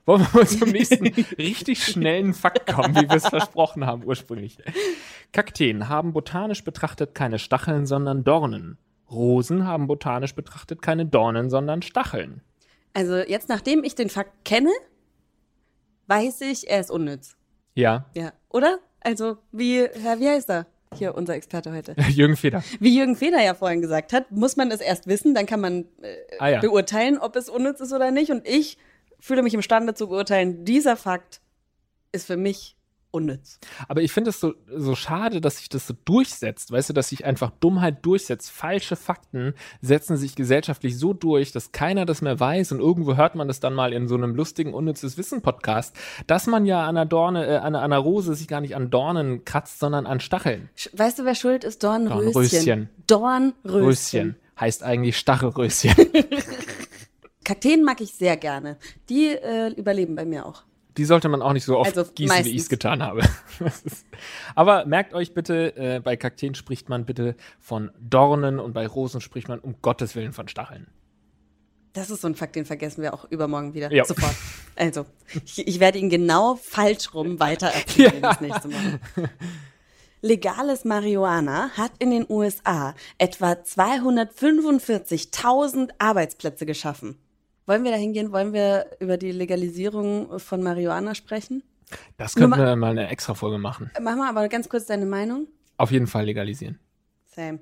Wollen 0.05 0.22
wir 0.22 0.29
mal 0.34 0.48
zum 0.48 0.70
nächsten 0.72 1.08
richtig 1.38 1.84
schnellen 1.84 2.34
Fakt 2.34 2.67
kommen, 2.74 2.96
wie 2.96 3.08
wir 3.10 3.15
es 3.17 3.27
versprochen 3.27 3.86
haben 3.86 4.03
ursprünglich. 4.03 4.58
Kakteen 5.31 5.89
haben 5.89 6.13
botanisch 6.13 6.63
betrachtet 6.63 7.13
keine 7.15 7.39
Stacheln, 7.39 7.86
sondern 7.86 8.24
Dornen. 8.24 8.77
Rosen 9.10 9.67
haben 9.67 9.88
botanisch 9.88 10.34
betrachtet 10.36 10.81
keine 10.81 11.05
Dornen, 11.05 11.50
sondern 11.50 11.81
Stacheln. 11.81 12.41
Also 12.93 13.17
jetzt, 13.17 13.50
nachdem 13.50 13.84
ich 13.84 13.96
den 13.96 14.10
Fakt 14.10 14.43
kenne, 14.46 14.72
weiß 16.08 16.41
ich, 16.41 16.70
er 16.70 16.79
ist 16.79 16.91
unnütz. 16.91 17.36
Ja, 17.75 18.05
Ja. 18.15 18.34
Oder? 18.50 18.79
Also, 19.00 19.38
wie, 19.51 19.79
wie 20.20 20.29
heißt 20.29 20.50
er? 20.50 20.67
Hier, 20.93 21.15
unser 21.15 21.36
Experte 21.36 21.72
heute. 21.72 21.96
Jürgen 22.10 22.36
Feder. 22.36 22.63
Wie 22.79 22.96
Jürgen 22.96 23.15
Feder 23.15 23.41
ja 23.41 23.53
vorhin 23.53 23.81
gesagt 23.81 24.12
hat, 24.13 24.29
muss 24.31 24.58
man 24.58 24.70
es 24.72 24.81
erst 24.81 25.08
wissen, 25.08 25.34
dann 25.34 25.46
kann 25.46 25.62
man 25.62 25.86
äh, 26.01 26.15
Ah 26.39 26.50
ja. 26.50 26.60
beurteilen, 26.60 27.17
ob 27.17 27.36
es 27.38 27.50
unnütz 27.50 27.79
ist 27.79 27.93
oder 27.93 28.12
nicht. 28.12 28.29
Und 28.29 28.46
ich 28.48 28.77
fühle 29.22 29.44
mich 29.44 29.54
imstande 29.54 29.94
zu 29.94 30.10
beurteilen, 30.10 30.66
dieser 30.66 30.98
Fakt 30.98 31.42
ist 32.12 32.28
für 32.28 32.38
mich 32.38 32.75
unnütz. 33.12 33.60
Aber 33.88 34.01
ich 34.01 34.12
finde 34.12 34.30
es 34.30 34.40
so, 34.40 34.54
so 34.74 34.96
schade, 34.96 35.42
dass 35.42 35.58
sich 35.58 35.70
das 35.70 35.86
so 35.86 35.94
durchsetzt. 36.06 36.72
Weißt 36.72 36.90
du, 36.90 36.94
dass 36.94 37.10
sich 37.10 37.25
einfach 37.25 37.51
Dummheit 37.60 38.06
durchsetzt. 38.06 38.50
Falsche 38.50 38.96
Fakten 38.96 39.54
setzen 39.82 40.18
sich 40.18 40.36
gesellschaftlich 40.36 40.98
so 40.98 41.13
durch, 41.13 41.51
dass 41.51 41.72
keiner 41.72 42.06
das 42.06 42.22
mehr 42.22 42.40
weiß 42.40 42.72
und 42.72 42.80
irgendwo 42.80 43.16
hört 43.16 43.36
man 43.36 43.48
das 43.48 43.60
dann 43.60 43.74
mal 43.74 43.94
in 43.94 44.08
so 44.08 44.16
einem 44.16 44.36
lustigen, 44.36 44.74
unnützes 44.74 45.18
Wissen-Podcast, 45.18 45.96
dass 46.28 46.48
man 46.48 46.66
ja 46.66 46.84
an 46.84 46.98
einer 46.98 47.06
Dorne, 47.06 47.46
äh, 47.46 47.58
an 47.58 47.75
einer 47.75 47.98
Rose 47.98 48.34
sich 48.34 48.48
gar 48.48 48.62
nicht 48.62 48.75
an 48.75 48.90
Dornen 48.90 49.46
kratzt, 49.46 49.80
sondern 49.80 50.06
an 50.06 50.20
Stacheln. 50.20 50.70
Weißt 50.94 51.20
du, 51.20 51.25
wer 51.25 51.36
schuld 51.36 51.63
ist? 51.63 51.84
Dornröschen. 51.84 52.32
Dornröschen. 52.34 52.90
Dornröschen. 53.08 53.56
Röschen 53.66 54.36
heißt 54.60 54.84
eigentlich 54.84 55.18
Stachelröschen. 55.18 55.94
Kakteen 57.43 57.83
mag 57.83 58.00
ich 58.01 58.13
sehr 58.13 58.38
gerne. 58.38 58.77
Die 59.10 59.29
äh, 59.29 59.69
überleben 59.74 60.15
bei 60.15 60.25
mir 60.25 60.45
auch. 60.45 60.62
Die 60.98 61.05
sollte 61.05 61.29
man 61.29 61.41
auch 61.41 61.53
nicht 61.53 61.63
so 61.63 61.77
oft 61.77 61.98
Also 61.98 62.12
gießen, 62.12 62.17
wie 62.17 62.27
meistens. 62.27 62.48
ich 62.53 62.62
es 62.63 62.67
getan 62.69 63.01
habe. 63.01 63.21
Aber 64.55 64.86
merkt 64.86 65.13
euch 65.13 65.33
bitte, 65.33 65.74
äh, 65.77 66.01
bei 66.01 66.17
Kakteen 66.17 66.53
spricht 66.53 66.89
man 66.89 67.05
bitte 67.05 67.36
von 67.60 67.91
Dornen 68.00 68.60
und 68.60 68.74
bei 68.74 68.86
Rosen 68.88 69.21
spricht 69.21 69.48
man 69.48 69.60
um 69.60 69.75
Gottes 69.81 70.15
Willen 70.15 70.33
von 70.33 70.50
Stacheln. 70.50 70.88
Das 71.93 72.10
ist 72.10 72.21
so 72.21 72.27
ein 72.27 72.36
Fakt, 72.36 72.55
den 72.55 72.63
vergessen 72.65 73.01
wir 73.01 73.13
auch 73.13 73.25
übermorgen 73.29 73.74
wieder. 73.74 73.91
Ja. 73.91 74.05
Sofort. 74.05 74.33
Also, 74.75 75.05
ich, 75.45 75.67
ich 75.67 75.79
werde 75.81 75.98
ihn 75.98 76.10
genau 76.10 76.55
falsch 76.55 77.13
rum 77.13 77.38
weiter 77.39 77.67
erzählen 77.67 78.21
das 78.21 78.39
nächste 78.41 78.67
Mal. 78.69 79.00
Legales 80.21 80.86
Marihuana 80.86 81.71
hat 81.71 81.91
in 82.00 82.12
den 82.12 82.25
USA 82.29 82.95
etwa 83.17 83.51
245.000 83.53 85.89
Arbeitsplätze 85.98 86.65
geschaffen. 86.65 87.17
Wollen 87.65 87.84
wir 87.84 87.91
da 87.91 87.98
hingehen? 87.98 88.32
Wollen 88.32 88.53
wir 88.53 88.88
über 89.00 89.18
die 89.18 89.32
Legalisierung 89.32 90.39
von 90.39 90.63
Marihuana 90.63 91.15
sprechen? 91.15 91.63
Das 92.18 92.36
könnten 92.36 92.58
wir 92.58 92.75
mal 92.75 92.91
eine 92.91 93.10
extra 93.10 93.34
Folge 93.34 93.58
machen. 93.58 93.91
Mach 94.01 94.15
mal 94.15 94.30
aber 94.30 94.48
ganz 94.48 94.70
kurz 94.70 94.86
deine 94.86 95.06
Meinung. 95.06 95.48
Auf 95.77 95.91
jeden 95.91 96.08
Fall 96.08 96.25
legalisieren. 96.25 96.80
Same. 97.25 97.60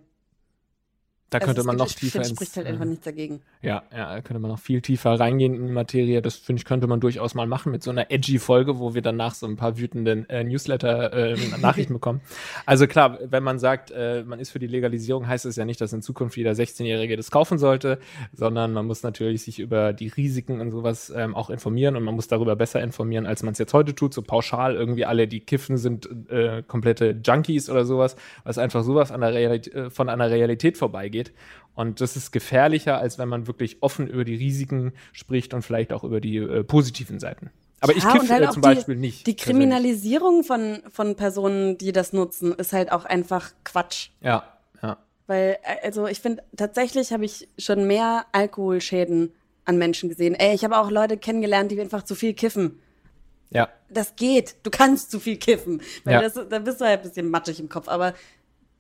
Da 1.29 1.37
Also 1.37 1.47
könnte 1.47 1.61
es 1.61 1.67
man 1.67 1.75
noch 1.77 1.87
tiefer 1.87 2.19
ins, 2.19 2.29
spricht 2.29 2.55
halt 2.57 2.65
äh, 2.65 2.69
einfach 2.69 2.85
nichts 2.85 3.05
dagegen. 3.05 3.41
Ja, 3.61 3.83
ja, 3.91 4.15
da 4.15 4.21
könnte 4.21 4.39
man 4.39 4.49
noch 4.49 4.59
viel 4.59 4.81
tiefer 4.81 5.19
reingehen 5.19 5.53
in 5.53 5.67
die 5.67 5.73
Materie. 5.73 6.21
Das 6.21 6.35
finde 6.35 6.59
ich, 6.59 6.65
könnte 6.65 6.87
man 6.87 6.99
durchaus 6.99 7.35
mal 7.35 7.45
machen 7.45 7.71
mit 7.71 7.83
so 7.83 7.91
einer 7.91 8.09
edgy 8.09 8.39
Folge, 8.39 8.79
wo 8.79 8.95
wir 8.95 9.01
danach 9.01 9.35
so 9.35 9.45
ein 9.45 9.55
paar 9.55 9.77
wütenden 9.77 10.27
äh, 10.29 10.43
Newsletter-Nachrichten 10.43 11.93
bekommen. 11.99 12.21
Also 12.65 12.87
klar, 12.87 13.19
wenn 13.23 13.43
man 13.43 13.59
sagt, 13.59 13.91
äh, 13.91 14.23
man 14.23 14.39
ist 14.39 14.49
für 14.49 14.59
die 14.59 14.67
Legalisierung, 14.67 15.27
heißt 15.27 15.45
es 15.45 15.55
ja 15.55 15.65
nicht, 15.65 15.81
dass 15.81 15.93
in 15.93 16.01
Zukunft 16.01 16.35
jeder 16.35 16.51
16-Jährige 16.51 17.15
das 17.15 17.29
kaufen 17.29 17.59
sollte, 17.59 17.99
sondern 18.33 18.73
man 18.73 18.87
muss 18.87 19.03
natürlich 19.03 19.43
sich 19.43 19.59
über 19.59 19.93
die 19.93 20.07
Risiken 20.07 20.61
und 20.61 20.71
sowas 20.71 21.13
ähm, 21.15 21.35
auch 21.35 21.49
informieren 21.49 21.95
und 21.95 22.03
man 22.03 22.15
muss 22.15 22.27
darüber 22.27 22.55
besser 22.55 22.81
informieren, 22.81 23.25
als 23.25 23.43
man 23.43 23.51
es 23.51 23.59
jetzt 23.59 23.73
heute 23.73 23.93
tut. 23.93 24.13
So 24.13 24.21
pauschal 24.23 24.75
irgendwie 24.75 25.05
alle, 25.05 25.27
die 25.27 25.41
kiffen, 25.41 25.77
sind 25.77 26.09
äh, 26.29 26.63
komplette 26.65 27.19
Junkies 27.23 27.69
oder 27.69 27.85
sowas, 27.85 28.15
was 28.43 28.57
einfach 28.57 28.83
sowas 28.83 29.11
an 29.11 29.21
der 29.21 29.33
Realität, 29.33 29.75
äh, 29.75 29.89
von 29.89 30.09
einer 30.09 30.29
Realität 30.31 30.77
vorbeigeht. 30.77 31.18
Und 31.75 32.01
das 32.01 32.15
ist 32.15 32.31
gefährlicher, 32.31 32.97
als 32.99 33.17
wenn 33.17 33.29
man 33.29 33.47
wirklich 33.47 33.77
offen 33.81 34.07
über 34.07 34.25
die 34.25 34.35
Risiken 34.35 34.93
spricht 35.13 35.53
und 35.53 35.61
vielleicht 35.61 35.93
auch 35.93 36.03
über 36.03 36.19
die 36.21 36.37
äh, 36.37 36.63
positiven 36.63 37.19
Seiten. 37.19 37.51
Aber 37.81 37.95
ich 37.95 38.03
Ja, 38.03 38.11
kiffe 38.11 38.23
und 38.23 38.29
halt 38.31 38.43
äh, 38.43 38.49
zum 38.49 38.61
die- 38.61 38.67
Beispiel 38.67 38.95
nicht. 38.95 39.25
Die. 39.27 39.35
Kriminalisierung 39.37 40.43
von, 40.43 40.79
von 40.91 41.15
Personen, 41.15 41.77
die 41.77 41.91
das 41.93 42.11
nutzen, 42.11 42.53
ist 42.53 42.73
halt 42.73 42.91
auch 42.91 43.05
einfach 43.05 43.51
Quatsch. 43.63 44.09
Ja, 44.21 44.43
ja. 44.83 44.97
Weil, 45.27 45.57
äh, 45.63 45.85
also 45.85 46.05
ich 46.07 46.19
finde, 46.19 46.43
tatsächlich 46.57 47.13
habe 47.13 47.23
ich 47.23 47.47
schon 47.57 47.87
mehr 47.87 48.25
Alkoholschäden 48.33 49.31
an 49.63 49.77
Menschen 49.77 50.09
gesehen. 50.09 50.35
Ey, 50.35 50.53
ich 50.55 50.63
habe 50.65 50.77
auch 50.77 50.91
Leute 50.91 51.17
kennengelernt, 51.17 51.71
die 51.71 51.79
einfach 51.79 52.03
zu 52.03 52.15
viel 52.15 52.33
kiffen. 52.33 52.79
Ja, 53.51 53.69
Das 53.89 54.15
geht. 54.15 54.57
Du 54.63 54.69
kannst 54.69 55.09
zu 55.11 55.19
viel 55.19 55.37
kiffen. 55.37 55.81
Weil 56.03 56.13
Ja. 56.15 56.21
das, 56.21 56.33
da 56.49 56.59
bist 56.59 56.81
du 56.81 56.85
halt 56.85 56.99
ein 57.01 57.07
bisschen 57.07 57.29
matschig 57.31 57.59
im 57.59 57.69
Kopf. 57.69 57.87
Aber 57.87 58.13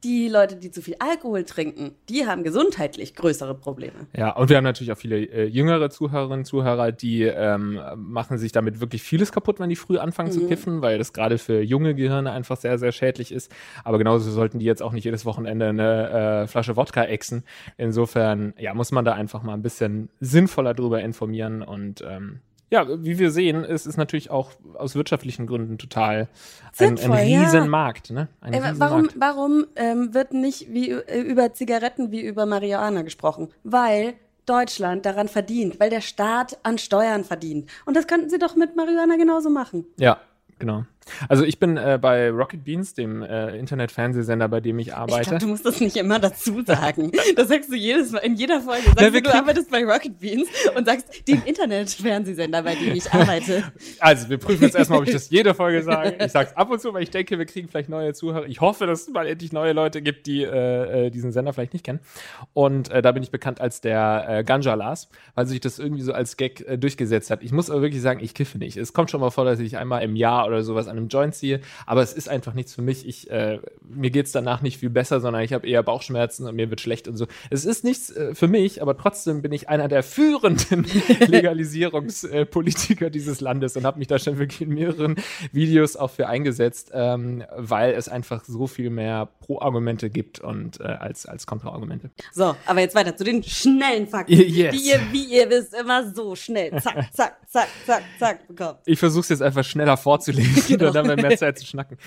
die 0.03 0.29
Leute, 0.29 0.55
die 0.55 0.71
zu 0.71 0.81
viel 0.81 0.95
Alkohol 0.99 1.43
trinken, 1.43 1.91
die 2.07 2.25
haben 2.25 2.43
gesundheitlich 2.43 3.15
größere 3.15 3.53
Probleme. 3.53 4.07
Ja, 4.15 4.31
und 4.31 4.49
wir 4.49 4.57
haben 4.57 4.63
natürlich 4.63 4.91
auch 4.91 4.97
viele 4.97 5.17
äh, 5.17 5.45
jüngere 5.45 5.89
Zuhörerinnen 5.89 6.39
und 6.39 6.45
Zuhörer, 6.45 6.91
die 6.91 7.23
ähm, 7.23 7.79
machen 7.95 8.37
sich 8.37 8.51
damit 8.51 8.79
wirklich 8.79 9.03
vieles 9.03 9.31
kaputt, 9.31 9.59
wenn 9.59 9.69
die 9.69 9.75
früh 9.75 9.97
anfangen 9.97 10.31
zu 10.31 10.47
kiffen, 10.47 10.81
weil 10.81 10.97
das 10.97 11.11
gerade 11.11 11.37
für 11.37 11.61
junge 11.61 11.95
Gehirne 11.95 12.31
einfach 12.31 12.57
sehr, 12.57 12.77
sehr 12.77 12.91
schädlich 12.91 13.31
ist. 13.31 13.51
Aber 13.83 13.97
genauso 13.97 14.31
sollten 14.31 14.59
die 14.59 14.65
jetzt 14.65 14.81
auch 14.81 14.93
nicht 14.93 15.03
jedes 15.03 15.25
Wochenende 15.25 15.67
eine 15.67 16.09
äh, 16.43 16.47
Flasche 16.47 16.77
Wodka 16.77 17.03
exen. 17.03 17.43
Insofern, 17.77 18.53
ja, 18.57 18.73
muss 18.73 18.91
man 18.91 19.03
da 19.03 19.13
einfach 19.13 19.43
mal 19.43 19.53
ein 19.53 19.61
bisschen 19.61 20.09
sinnvoller 20.19 20.73
drüber 20.73 21.01
informieren 21.01 21.61
und 21.61 22.03
ähm, 22.07 22.39
ja, 22.71 22.85
wie 23.03 23.17
wir 23.19 23.31
sehen, 23.31 23.63
ist 23.63 23.85
es 23.87 23.97
natürlich 23.97 24.29
auch 24.29 24.51
aus 24.75 24.95
wirtschaftlichen 24.95 25.47
Gründen 25.47 25.77
total 25.77 26.27
ein, 26.77 26.89
ein 26.89 26.97
Sinnvoll, 26.97 27.17
ja. 27.19 27.41
Riesenmarkt, 27.41 28.11
ne? 28.11 28.27
Ein 28.41 28.53
Ey, 28.53 28.61
wa- 28.61 28.67
Riesenmarkt. 28.69 29.19
warum 29.19 29.47
warum 29.55 29.65
ähm, 29.75 30.13
wird 30.13 30.33
nicht 30.33 30.71
wie 30.73 30.91
äh, 30.91 31.21
über 31.21 31.53
Zigaretten 31.53 32.11
wie 32.11 32.21
über 32.21 32.45
Marihuana 32.45 33.01
gesprochen? 33.01 33.49
Weil 33.63 34.13
Deutschland 34.45 35.05
daran 35.05 35.27
verdient, 35.27 35.79
weil 35.79 35.89
der 35.91 36.01
Staat 36.01 36.57
an 36.63 36.77
Steuern 36.79 37.23
verdient. 37.23 37.69
Und 37.85 37.95
das 37.95 38.07
könnten 38.07 38.29
sie 38.29 38.39
doch 38.39 38.55
mit 38.55 38.75
Marihuana 38.75 39.15
genauso 39.15 39.49
machen. 39.49 39.85
Ja, 39.97 40.19
genau. 40.57 40.85
Also 41.27 41.43
ich 41.43 41.59
bin 41.59 41.77
äh, 41.77 41.97
bei 42.01 42.29
Rocket 42.29 42.63
Beans, 42.63 42.93
dem 42.93 43.23
äh, 43.23 43.57
Internetfernsehsender, 43.57 44.47
bei 44.47 44.59
dem 44.61 44.77
ich 44.79 44.87
Ich 44.87 44.93
arbeite. 44.95 45.29
glaube, 45.29 45.39
du 45.39 45.47
musst 45.47 45.65
das 45.65 45.79
nicht 45.79 45.97
immer 45.97 46.19
dazu 46.19 46.61
sagen. 46.63 47.11
Das 47.35 47.47
sagst 47.47 47.71
du 47.71 47.75
jedes 47.75 48.11
Mal, 48.11 48.19
in 48.19 48.35
jeder 48.35 48.61
Folge. 48.61 48.83
Sagst 48.85 49.01
Ja, 49.01 49.09
du, 49.09 49.21
du 49.21 49.33
arbeitest 49.33 49.71
bei 49.71 49.83
Rocket 49.83 50.19
Beans 50.19 50.47
und 50.75 50.85
sagst, 50.85 51.27
dem 51.27 51.41
Internetfernsehsender, 51.45 52.61
bei 52.63 52.75
dem 52.75 52.95
ich 52.95 53.11
arbeite. 53.13 53.63
Also, 53.99 54.29
wir 54.29 54.37
prüfen 54.37 54.63
jetzt 54.63 54.75
erstmal, 54.75 54.99
ob 54.99 55.07
ich 55.07 55.13
das 55.13 55.29
jede 55.29 55.53
Folge 55.53 55.83
sage. 55.83 56.15
Ich 56.29 56.31
sage 56.31 56.49
es 56.51 56.57
ab 56.57 56.69
und 56.69 56.79
zu, 56.81 56.93
weil 56.93 57.03
ich 57.03 57.11
denke, 57.11 57.37
wir 57.39 57.45
kriegen 57.45 57.67
vielleicht 57.69 57.89
neue 57.89 58.13
Zuhörer. 58.13 58.45
Ich 58.45 58.61
hoffe, 58.61 58.85
dass 58.85 59.03
es 59.03 59.09
mal 59.09 59.25
endlich 59.25 59.51
neue 59.53 59.73
Leute 59.73 60.01
gibt, 60.01 60.27
die 60.27 60.43
äh, 60.43 61.07
äh, 61.07 61.09
diesen 61.09 61.31
Sender 61.31 61.53
vielleicht 61.53 61.73
nicht 61.73 61.85
kennen. 61.85 61.99
Und 62.53 62.89
äh, 62.91 63.01
da 63.01 63.11
bin 63.11 63.23
ich 63.23 63.31
bekannt 63.31 63.61
als 63.61 63.81
der 63.81 64.25
äh, 64.27 64.43
Ganja 64.43 64.73
Lars, 64.75 65.09
weil 65.35 65.47
sich 65.47 65.59
das 65.59 65.79
irgendwie 65.79 66.01
so 66.01 66.13
als 66.13 66.37
Gag 66.37 66.61
äh, 66.67 66.77
durchgesetzt 66.77 67.31
hat. 67.31 67.41
Ich 67.41 67.51
muss 67.51 67.69
aber 67.69 67.81
wirklich 67.81 68.01
sagen, 68.01 68.19
ich 68.21 68.33
kiffe 68.33 68.57
nicht. 68.57 68.77
Es 68.77 68.93
kommt 68.93 69.09
schon 69.09 69.21
mal 69.21 69.31
vor, 69.31 69.45
dass 69.45 69.59
ich 69.59 69.77
einmal 69.77 70.03
im 70.03 70.15
Jahr 70.15 70.45
oder 70.45 70.61
sowas 70.61 70.87
an 70.89 70.97
einem 70.97 71.07
Joint 71.07 71.35
ziehe, 71.35 71.61
aber 71.85 72.01
es 72.01 72.13
ist 72.13 72.29
einfach 72.29 72.53
nichts 72.53 72.73
für 72.73 72.81
mich. 72.81 73.07
Ich, 73.07 73.29
äh, 73.29 73.59
mir 73.87 74.09
geht's 74.11 74.31
danach 74.31 74.61
nicht 74.61 74.77
viel 74.79 74.89
besser, 74.89 75.19
sondern 75.19 75.43
ich 75.43 75.53
habe 75.53 75.67
eher 75.67 75.83
Bauchschmerzen 75.83 76.47
und 76.47 76.55
mir 76.55 76.69
wird 76.69 76.81
schlecht 76.81 77.07
und 77.07 77.17
so. 77.17 77.27
Es 77.49 77.65
ist 77.65 77.83
nichts 77.83 78.09
äh, 78.09 78.35
für 78.35 78.47
mich, 78.47 78.81
aber 78.81 78.97
trotzdem 78.97 79.41
bin 79.41 79.51
ich 79.51 79.69
einer 79.69 79.87
der 79.87 80.03
führenden 80.03 80.85
Legalisierungspolitiker 81.27 83.09
dieses 83.09 83.41
Landes 83.41 83.75
und 83.77 83.85
habe 83.85 83.99
mich 83.99 84.07
da 84.07 84.19
schon 84.19 84.37
wirklich 84.37 84.61
in 84.61 84.69
mehreren 84.73 85.15
Videos 85.51 85.95
auch 85.95 86.11
für 86.11 86.27
eingesetzt, 86.27 86.91
ähm, 86.93 87.43
weil 87.55 87.93
es 87.93 88.09
einfach 88.09 88.43
so 88.45 88.67
viel 88.67 88.89
mehr 88.89 89.29
Pro-Argumente 89.41 90.09
gibt 90.09 90.39
und 90.39 90.79
äh, 90.79 90.83
als, 90.83 91.25
als 91.25 91.45
Kontra-Argumente. 91.45 92.09
So, 92.33 92.55
aber 92.65 92.79
jetzt 92.81 92.95
weiter 92.95 93.15
zu 93.15 93.23
den 93.23 93.43
schnellen 93.43 94.07
Fakten, 94.07 94.33
Yes. 94.49 94.75
die 94.75 94.89
ihr, 94.89 94.99
wie 95.11 95.25
ihr 95.25 95.49
wisst, 95.49 95.73
immer 95.73 96.11
so 96.13 96.35
schnell, 96.35 96.71
zack, 96.81 97.13
zack, 97.13 97.37
zack, 97.47 97.67
zack, 97.85 98.03
zack 98.19 98.47
bekommt. 98.47 98.79
Ich 98.85 98.99
versuche 98.99 99.21
es 99.21 99.29
jetzt 99.29 99.41
einfach 99.41 99.63
schneller 99.63 99.97
vorzulesen, 99.97 100.78
Genau. 100.79 100.89
und 100.89 100.95
dann 100.95 101.09
haben 101.09 101.17
wir 101.17 101.27
mehr 101.29 101.37
Zeit 101.37 101.59
zu 101.59 101.65
schnacken. 101.65 101.97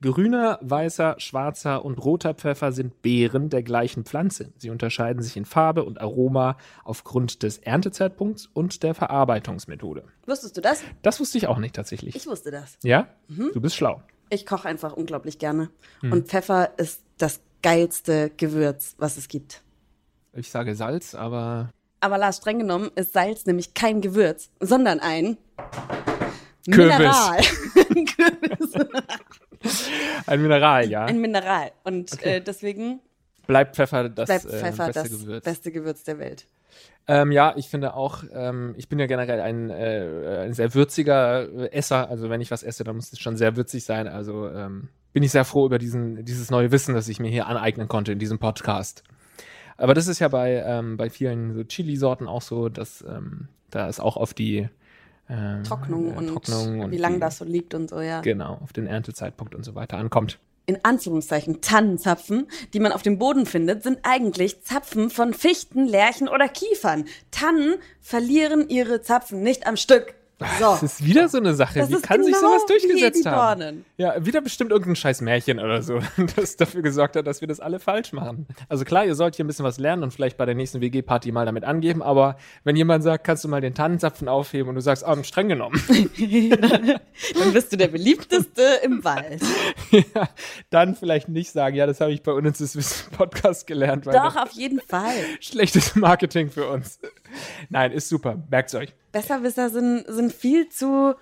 Grüner, 0.00 0.58
weißer, 0.62 1.16
schwarzer 1.18 1.84
und 1.84 1.98
roter 2.04 2.34
Pfeffer 2.34 2.72
sind 2.72 3.02
Beeren 3.02 3.48
der 3.50 3.62
gleichen 3.62 4.04
Pflanze. 4.04 4.52
Sie 4.56 4.70
unterscheiden 4.70 5.22
sich 5.22 5.36
in 5.36 5.44
Farbe 5.44 5.84
und 5.84 6.00
Aroma 6.00 6.56
aufgrund 6.84 7.42
des 7.42 7.58
Erntezeitpunkts 7.58 8.48
und 8.52 8.82
der 8.82 8.94
Verarbeitungsmethode. 8.94 10.04
Wusstest 10.26 10.56
du 10.56 10.60
das? 10.60 10.82
Das 11.02 11.20
wusste 11.20 11.38
ich 11.38 11.46
auch 11.46 11.58
nicht 11.58 11.74
tatsächlich. 11.74 12.16
Ich 12.16 12.26
wusste 12.26 12.50
das. 12.50 12.76
ja? 12.82 13.08
Mhm. 13.28 13.50
Du 13.52 13.60
bist 13.60 13.76
schlau. 13.76 14.02
Ich 14.30 14.46
koche 14.46 14.66
einfach 14.68 14.94
unglaublich 14.94 15.38
gerne. 15.38 15.68
Hm. 16.00 16.12
Und 16.12 16.28
Pfeffer 16.28 16.70
ist 16.78 17.02
das 17.18 17.40
geilste 17.62 18.30
Gewürz, 18.36 18.94
was 18.98 19.16
es 19.18 19.28
gibt. 19.28 19.62
Ich 20.32 20.50
sage 20.50 20.74
Salz, 20.74 21.14
aber 21.14 21.70
Aber 22.00 22.16
Lars, 22.16 22.38
streng 22.38 22.58
genommen 22.58 22.90
ist 22.94 23.12
Salz 23.12 23.44
nämlich 23.44 23.74
kein 23.74 24.00
Gewürz, 24.00 24.50
sondern 24.58 25.00
ein 25.00 25.36
Kürbis. 26.70 26.98
Mineral. 26.98 27.40
Ein 27.96 28.04
Kürbis. 28.06 28.72
ein 30.26 30.42
Mineral, 30.42 30.88
ja. 30.90 31.04
Ein 31.04 31.20
Mineral. 31.20 31.72
Und 31.84 32.12
Okay. 32.12 32.36
äh, 32.36 32.40
deswegen 32.40 33.00
Bleibt 33.46 33.74
Pfeffer 33.76 34.08
das 34.08 34.28
bleibt 34.28 34.44
äh, 34.44 34.48
Pfeffer 34.60 34.86
beste 34.86 35.02
das 35.02 35.10
Gewürz. 35.10 35.44
beste 35.44 35.72
Gewürz 35.72 36.04
der 36.04 36.18
Welt. 36.18 36.46
Ähm, 37.08 37.32
ja, 37.32 37.54
ich 37.56 37.68
finde 37.68 37.94
auch, 37.94 38.22
ähm, 38.32 38.74
ich 38.76 38.88
bin 38.88 39.00
ja 39.00 39.06
generell 39.06 39.40
ein, 39.40 39.70
äh, 39.70 40.44
ein 40.44 40.52
sehr 40.54 40.72
würziger 40.74 41.48
äh, 41.52 41.72
Esser. 41.72 42.08
Also 42.08 42.30
wenn 42.30 42.40
ich 42.40 42.52
was 42.52 42.62
esse, 42.62 42.84
dann 42.84 42.94
muss 42.96 43.12
es 43.12 43.18
schon 43.18 43.36
sehr 43.36 43.56
würzig 43.56 43.84
sein. 43.84 44.06
Also 44.06 44.48
ähm, 44.48 44.88
bin 45.12 45.24
ich 45.24 45.32
sehr 45.32 45.44
froh 45.44 45.66
über 45.66 45.78
diesen, 45.78 46.24
dieses 46.24 46.50
neue 46.52 46.70
Wissen, 46.70 46.94
das 46.94 47.08
ich 47.08 47.18
mir 47.18 47.28
hier 47.30 47.48
aneignen 47.48 47.88
konnte 47.88 48.12
in 48.12 48.20
diesem 48.20 48.38
Podcast. 48.38 49.02
Aber 49.76 49.94
das 49.94 50.06
ist 50.06 50.20
ja 50.20 50.28
bei, 50.28 50.62
ähm, 50.64 50.96
bei 50.96 51.10
vielen 51.10 51.52
so 51.54 51.64
Chili-Sorten 51.64 52.28
auch 52.28 52.42
so, 52.42 52.68
dass 52.68 53.02
ähm, 53.02 53.48
da 53.70 53.88
ist 53.88 53.98
auch 54.00 54.16
auf 54.16 54.32
die 54.32 54.68
ähm, 55.28 55.64
Trocknung 55.64 56.12
äh, 56.12 56.16
und 56.16 56.28
Trocknung 56.28 56.80
und 56.80 56.90
wie 56.90 56.98
lange 56.98 57.18
das 57.18 57.38
so 57.38 57.44
liegt 57.44 57.74
und 57.74 57.88
so, 57.90 58.00
ja. 58.00 58.20
Genau, 58.20 58.58
auf 58.62 58.72
den 58.72 58.86
Erntezeitpunkt 58.86 59.54
und 59.54 59.64
so 59.64 59.74
weiter 59.74 59.98
ankommt. 59.98 60.38
in 60.66 60.78
Anführungszeichen 60.84 61.60
Tannenzapfen, 61.60 62.46
die 62.72 62.80
man 62.80 62.92
auf 62.92 63.02
dem 63.02 63.18
Boden 63.18 63.46
findet, 63.46 63.82
sind 63.82 63.98
eigentlich 64.04 64.62
Zapfen 64.62 65.10
von 65.10 65.34
Fichten, 65.34 65.86
Lärchen 65.86 66.28
oder 66.28 66.48
Kiefern. 66.48 67.04
Tannen 67.30 67.74
verlieren 68.00 68.68
ihre 68.68 69.02
Zapfen 69.02 69.42
nicht 69.42 69.66
am 69.66 69.76
Stück, 69.76 70.14
So. 70.58 70.64
Das 70.64 70.82
ist 70.82 71.04
wieder 71.04 71.28
so 71.28 71.38
eine 71.38 71.54
Sache. 71.54 71.78
Das 71.78 71.90
Wie 71.90 72.00
kann 72.00 72.22
sich 72.22 72.34
genau 72.34 72.48
sowas 72.48 72.62
wie 72.66 72.72
durchgesetzt 72.72 73.26
haben? 73.26 73.84
Ja, 73.96 74.24
wieder 74.24 74.40
bestimmt 74.40 74.70
irgendein 74.70 74.96
scheiß 74.96 75.20
Märchen 75.20 75.60
oder 75.60 75.82
so, 75.82 76.00
das 76.36 76.56
dafür 76.56 76.82
gesorgt 76.82 77.16
hat, 77.16 77.26
dass 77.26 77.40
wir 77.40 77.48
das 77.48 77.60
alle 77.60 77.78
falsch 77.78 78.12
machen. 78.12 78.46
Also 78.68 78.84
klar, 78.84 79.04
ihr 79.04 79.14
sollt 79.14 79.36
hier 79.36 79.44
ein 79.44 79.48
bisschen 79.48 79.64
was 79.64 79.78
lernen 79.78 80.02
und 80.02 80.12
vielleicht 80.12 80.36
bei 80.36 80.46
der 80.46 80.54
nächsten 80.54 80.80
WG-Party 80.80 81.32
mal 81.32 81.46
damit 81.46 81.64
angeben, 81.64 82.02
aber 82.02 82.36
wenn 82.64 82.76
jemand 82.76 83.04
sagt, 83.04 83.24
kannst 83.24 83.44
du 83.44 83.48
mal 83.48 83.60
den 83.60 83.74
Tannenzapfen 83.74 84.28
aufheben 84.28 84.68
und 84.68 84.74
du 84.74 84.80
sagst, 84.80 85.04
ah, 85.04 85.22
streng 85.22 85.48
genommen, 85.48 85.80
Dann 87.38 87.52
bist 87.52 87.72
du 87.72 87.76
der 87.76 87.88
beliebteste 87.88 88.62
im 88.82 89.04
Wald. 89.04 89.42
ja, 89.90 90.28
dann 90.70 90.96
vielleicht 90.96 91.28
nicht 91.28 91.50
sagen, 91.50 91.76
ja, 91.76 91.86
das 91.86 92.00
habe 92.00 92.12
ich 92.12 92.22
bei 92.22 92.32
uns 92.32 92.58
das 92.58 92.76
Wissen 92.76 93.10
Podcast 93.12 93.66
gelernt, 93.66 94.06
Doch, 94.06 94.36
auf 94.36 94.50
jeden 94.52 94.80
Fall. 94.80 95.14
schlechtes 95.40 95.94
Marketing 95.94 96.50
für 96.50 96.68
uns. 96.68 96.98
Nein, 97.68 97.92
ist 97.92 98.08
super, 98.08 98.42
merkt's 98.50 98.74
euch. 98.74 98.94
Besserwisser 99.12 99.68
sind, 99.68 100.06
sind 100.08 100.31
viel 100.32 100.68
zu 100.68 101.14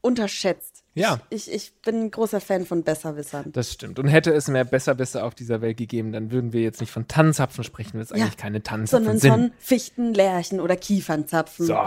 unterschätzt. 0.00 0.84
Ja. 0.94 1.20
Ich, 1.30 1.52
ich 1.52 1.74
bin 1.82 2.04
ein 2.04 2.10
großer 2.10 2.40
Fan 2.40 2.64
von 2.64 2.82
Besserwissern. 2.82 3.52
Das 3.52 3.72
stimmt. 3.72 3.98
Und 3.98 4.08
hätte 4.08 4.32
es 4.32 4.48
mehr 4.48 4.64
Besserwisser 4.64 5.24
auf 5.24 5.34
dieser 5.34 5.60
Welt 5.60 5.76
gegeben, 5.76 6.12
dann 6.12 6.30
würden 6.30 6.52
wir 6.52 6.62
jetzt 6.62 6.80
nicht 6.80 6.90
von 6.90 7.06
Tannenzapfen 7.06 7.64
sprechen, 7.64 7.94
weil 7.94 8.02
es 8.02 8.10
Ja. 8.10 8.16
eigentlich 8.16 8.36
keine 8.38 8.62
Tannenzapfen 8.62 9.04
Sondern 9.04 9.18
sind. 9.20 9.30
von 9.30 9.52
Fichten, 9.58 10.14
Lärchen 10.14 10.60
oder 10.60 10.76
Kiefernzapfen. 10.76 11.66
So. 11.66 11.78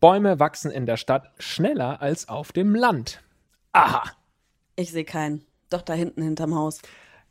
Bäume 0.00 0.38
wachsen 0.38 0.70
in 0.70 0.86
der 0.86 0.96
Stadt 0.96 1.32
schneller 1.38 2.00
als 2.00 2.28
auf 2.28 2.52
dem 2.52 2.74
Land. 2.74 3.22
Aha. 3.72 4.04
Ich 4.76 4.90
sehe 4.90 5.04
keinen. 5.04 5.44
Doch 5.70 5.82
da 5.82 5.92
hinten 5.94 6.22
hinterm 6.22 6.54
Haus. 6.54 6.80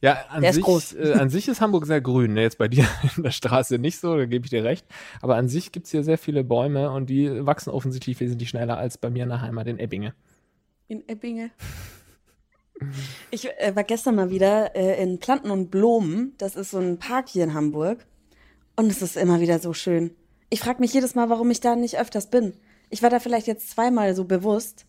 Ja, 0.04 0.26
an 0.28 0.42
Der 0.42 0.50
ist 0.50 0.58
sich, 0.58 0.66
groß. 0.66 0.94
Äh, 0.96 1.14
an 1.14 1.30
sich 1.30 1.48
ist 1.48 1.62
Hamburg 1.62 1.86
sehr 1.86 2.02
grün. 2.02 2.34
Ne? 2.34 2.42
Jetzt 2.42 2.58
bei 2.58 2.68
dir 2.68 2.86
in 3.16 3.24
der 3.24 3.32
Straße 3.32 3.80
nicht 3.80 4.00
so, 4.00 4.18
da 4.18 4.26
gebe 4.26 4.46
ich 4.46 4.50
dir 4.50 4.66
recht. 4.66 4.86
Aber 5.22 5.38
an 5.38 5.48
sich 5.48 5.72
gibt 5.72 5.86
es 5.86 5.92
hier 5.94 6.04
sehr 6.04 6.18
viele 6.18 6.44
Bäume 6.44 6.92
und 6.92 7.10
die 7.10 7.46
wachsen 7.46 7.70
offensichtlich 7.70 8.20
wesentlich 8.20 8.50
schneller 8.50 8.78
als 8.78 8.98
bei 8.98 9.10
mir 9.10 9.24
in 9.24 9.30
der 9.30 9.42
Heimat 9.42 9.66
in 9.68 9.80
Ebbinge. 9.80 10.14
In 10.88 11.08
Ebbinge. 11.08 11.52
Ich 13.32 13.48
äh, 13.48 13.74
war 13.76 13.84
gestern 13.84 14.16
mal 14.16 14.30
wieder 14.30 14.76
äh, 14.76 15.02
in 15.02 15.20
Planten 15.20 15.52
und 15.52 15.72
Blumen. 15.72 16.34
Das 16.38 16.58
ist 16.58 16.72
so 16.72 16.80
ein 16.80 16.98
Park 16.98 17.30
hier 17.30 17.46
in 17.46 17.54
Hamburg. 17.54 18.06
Und 18.76 18.92
es 18.92 19.02
ist 19.02 19.16
immer 19.16 19.40
wieder 19.40 19.60
so 19.60 19.72
schön. 19.74 20.12
Ich 20.50 20.60
frage 20.60 20.82
mich 20.82 20.94
jedes 20.94 21.16
Mal, 21.16 21.30
warum 21.30 21.50
ich 21.50 21.62
da 21.62 21.78
nicht 21.78 21.98
öfters 21.98 22.30
bin. 22.30 22.56
Ich 22.90 23.02
war 23.02 23.10
da 23.10 23.20
vielleicht 23.20 23.48
jetzt 23.48 23.70
zweimal 23.70 24.16
so 24.16 24.26
bewusst. 24.26 24.86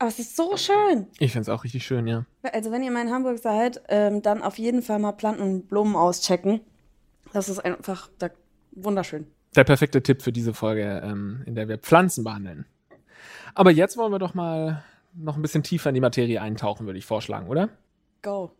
Aber 0.00 0.08
es 0.08 0.18
ist 0.18 0.34
so 0.34 0.56
schön. 0.56 1.08
Ich 1.18 1.32
finde 1.32 1.42
es 1.42 1.48
auch 1.50 1.62
richtig 1.62 1.84
schön, 1.84 2.06
ja. 2.06 2.24
Also 2.54 2.72
wenn 2.72 2.82
ihr 2.82 2.90
mal 2.90 3.02
in 3.02 3.12
Hamburg 3.12 3.38
seid, 3.38 3.82
ähm, 3.88 4.22
dann 4.22 4.42
auf 4.42 4.58
jeden 4.58 4.80
Fall 4.80 4.98
mal 4.98 5.12
Planten 5.12 5.42
und 5.42 5.68
Blumen 5.68 5.94
auschecken. 5.94 6.62
Das 7.34 7.50
ist 7.50 7.58
einfach 7.58 8.08
da, 8.18 8.30
wunderschön. 8.72 9.26
Der 9.54 9.64
perfekte 9.64 10.02
Tipp 10.02 10.22
für 10.22 10.32
diese 10.32 10.54
Folge, 10.54 11.02
ähm, 11.04 11.42
in 11.44 11.54
der 11.54 11.68
wir 11.68 11.76
Pflanzen 11.76 12.24
behandeln. 12.24 12.64
Aber 13.54 13.70
jetzt 13.70 13.98
wollen 13.98 14.10
wir 14.10 14.18
doch 14.18 14.32
mal 14.32 14.82
noch 15.12 15.36
ein 15.36 15.42
bisschen 15.42 15.62
tiefer 15.62 15.90
in 15.90 15.94
die 15.94 16.00
Materie 16.00 16.40
eintauchen, 16.40 16.86
würde 16.86 16.98
ich 16.98 17.04
vorschlagen, 17.04 17.46
oder? 17.48 17.68
Go. 18.22 18.52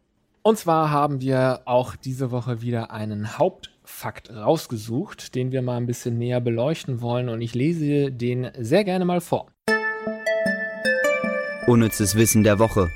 Und 0.42 0.58
zwar 0.58 0.90
haben 0.90 1.22
wir 1.22 1.62
auch 1.64 1.96
diese 1.96 2.30
Woche 2.30 2.60
wieder 2.60 2.90
einen 2.90 3.38
Hauptfakt 3.38 4.30
rausgesucht, 4.30 5.34
den 5.34 5.52
wir 5.52 5.62
mal 5.62 5.78
ein 5.78 5.86
bisschen 5.86 6.18
näher 6.18 6.42
beleuchten 6.42 7.00
wollen. 7.00 7.30
Und 7.30 7.40
ich 7.40 7.54
lese 7.54 8.12
den 8.12 8.50
sehr 8.58 8.84
gerne 8.84 9.06
mal 9.06 9.22
vor. 9.22 9.46
Unnützes 11.70 12.16
Wissen 12.16 12.42
der 12.42 12.58
Woche. 12.58 12.90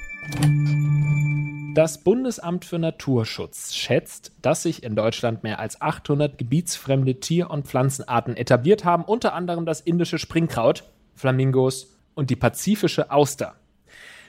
Das 1.77 2.03
Bundesamt 2.03 2.65
für 2.65 2.81
Naturschutz 2.81 3.73
schätzt, 3.73 4.33
dass 4.43 4.65
sich 4.65 4.83
in 4.83 4.97
Deutschland 4.97 5.45
mehr 5.45 5.61
als 5.61 5.81
800 5.81 6.37
gebietsfremde 6.37 7.21
Tier- 7.21 7.51
und 7.51 7.69
Pflanzenarten 7.69 8.37
etabliert 8.37 8.85
haben, 8.85 9.05
unter 9.05 9.33
anderem 9.33 9.65
das 9.65 9.81
indische 9.81 10.19
Springkraut, 10.19 10.83
Flamingos 11.15 11.97
und 12.17 12.31
die 12.31 12.35
pazifische 12.37 13.13
Auster. 13.13 13.55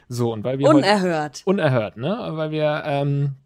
So, 0.09 0.31
und 0.31 0.43
weil 0.43 0.59
wir 0.59 0.67
heute 0.67 0.77
Unerhört. 0.77 1.41
unerhört, 1.45 1.97
ne? 1.97 2.15
Weil 2.33 2.51
wir 2.51 2.83
ähm, 2.85 3.37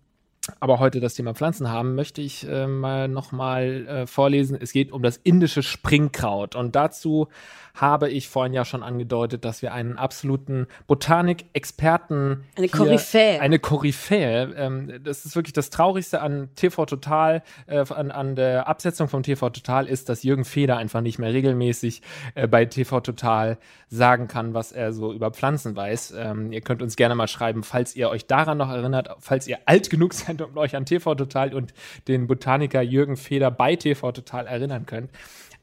aber 0.59 0.79
heute 0.79 0.99
das 0.99 1.13
Thema 1.13 1.33
Pflanzen 1.33 1.69
haben, 1.69 1.95
möchte 1.95 2.21
ich 2.21 2.47
äh, 2.47 2.67
mal 2.67 3.07
nochmal 3.07 3.87
äh, 3.87 4.07
vorlesen. 4.07 4.57
Es 4.59 4.71
geht 4.71 4.91
um 4.91 5.03
das 5.03 5.17
indische 5.17 5.63
Springkraut. 5.63 6.55
Und 6.55 6.75
dazu 6.75 7.27
habe 7.75 8.09
ich 8.09 8.27
vorhin 8.27 8.53
ja 8.53 8.65
schon 8.65 8.83
angedeutet, 8.83 9.45
dass 9.45 9.61
wir 9.61 9.73
einen 9.73 9.97
absoluten 9.97 10.67
Botanik-Experten. 10.87 12.43
Eine 12.55 12.67
hier- 12.67 12.69
Koryphäe. 12.69 13.39
Eine 13.39 13.59
Koryphäe. 13.59 14.53
Ähm, 14.55 14.99
das 15.03 15.25
ist 15.25 15.35
wirklich 15.35 15.53
das 15.53 15.69
Traurigste 15.69 16.21
an 16.21 16.49
TV 16.55 16.85
Total, 16.85 17.43
äh, 17.67 17.85
an, 17.89 18.11
an 18.11 18.35
der 18.35 18.67
Absetzung 18.67 19.07
vom 19.07 19.23
TV 19.23 19.49
Total 19.49 19.87
ist, 19.87 20.09
dass 20.09 20.23
Jürgen 20.23 20.45
Feder 20.45 20.77
einfach 20.77 21.01
nicht 21.01 21.19
mehr 21.19 21.33
regelmäßig 21.33 22.01
äh, 22.35 22.47
bei 22.47 22.65
TV 22.65 22.99
Total 23.01 23.57
sagen 23.87 24.27
kann, 24.27 24.53
was 24.53 24.71
er 24.71 24.93
so 24.93 25.13
über 25.13 25.31
Pflanzen 25.31 25.75
weiß. 25.75 26.13
Ähm, 26.17 26.51
ihr 26.51 26.61
könnt 26.61 26.81
uns 26.81 26.95
gerne 26.95 27.15
mal 27.15 27.27
schreiben, 27.27 27.63
falls 27.63 27.95
ihr 27.95 28.09
euch 28.09 28.27
daran 28.27 28.57
noch 28.57 28.69
erinnert, 28.69 29.09
falls 29.19 29.47
ihr 29.47 29.57
alt 29.65 29.89
genug 29.89 30.13
seid 30.13 30.38
und 30.41 30.57
euch 30.57 30.75
an 30.75 30.85
TV 30.85 31.15
Total 31.15 31.53
und 31.53 31.73
den 32.07 32.27
Botaniker 32.27 32.81
Jürgen 32.81 33.17
Feder 33.17 33.51
bei 33.51 33.75
TV 33.75 34.11
Total 34.11 34.47
erinnern 34.47 34.85
könnt. 34.85 35.09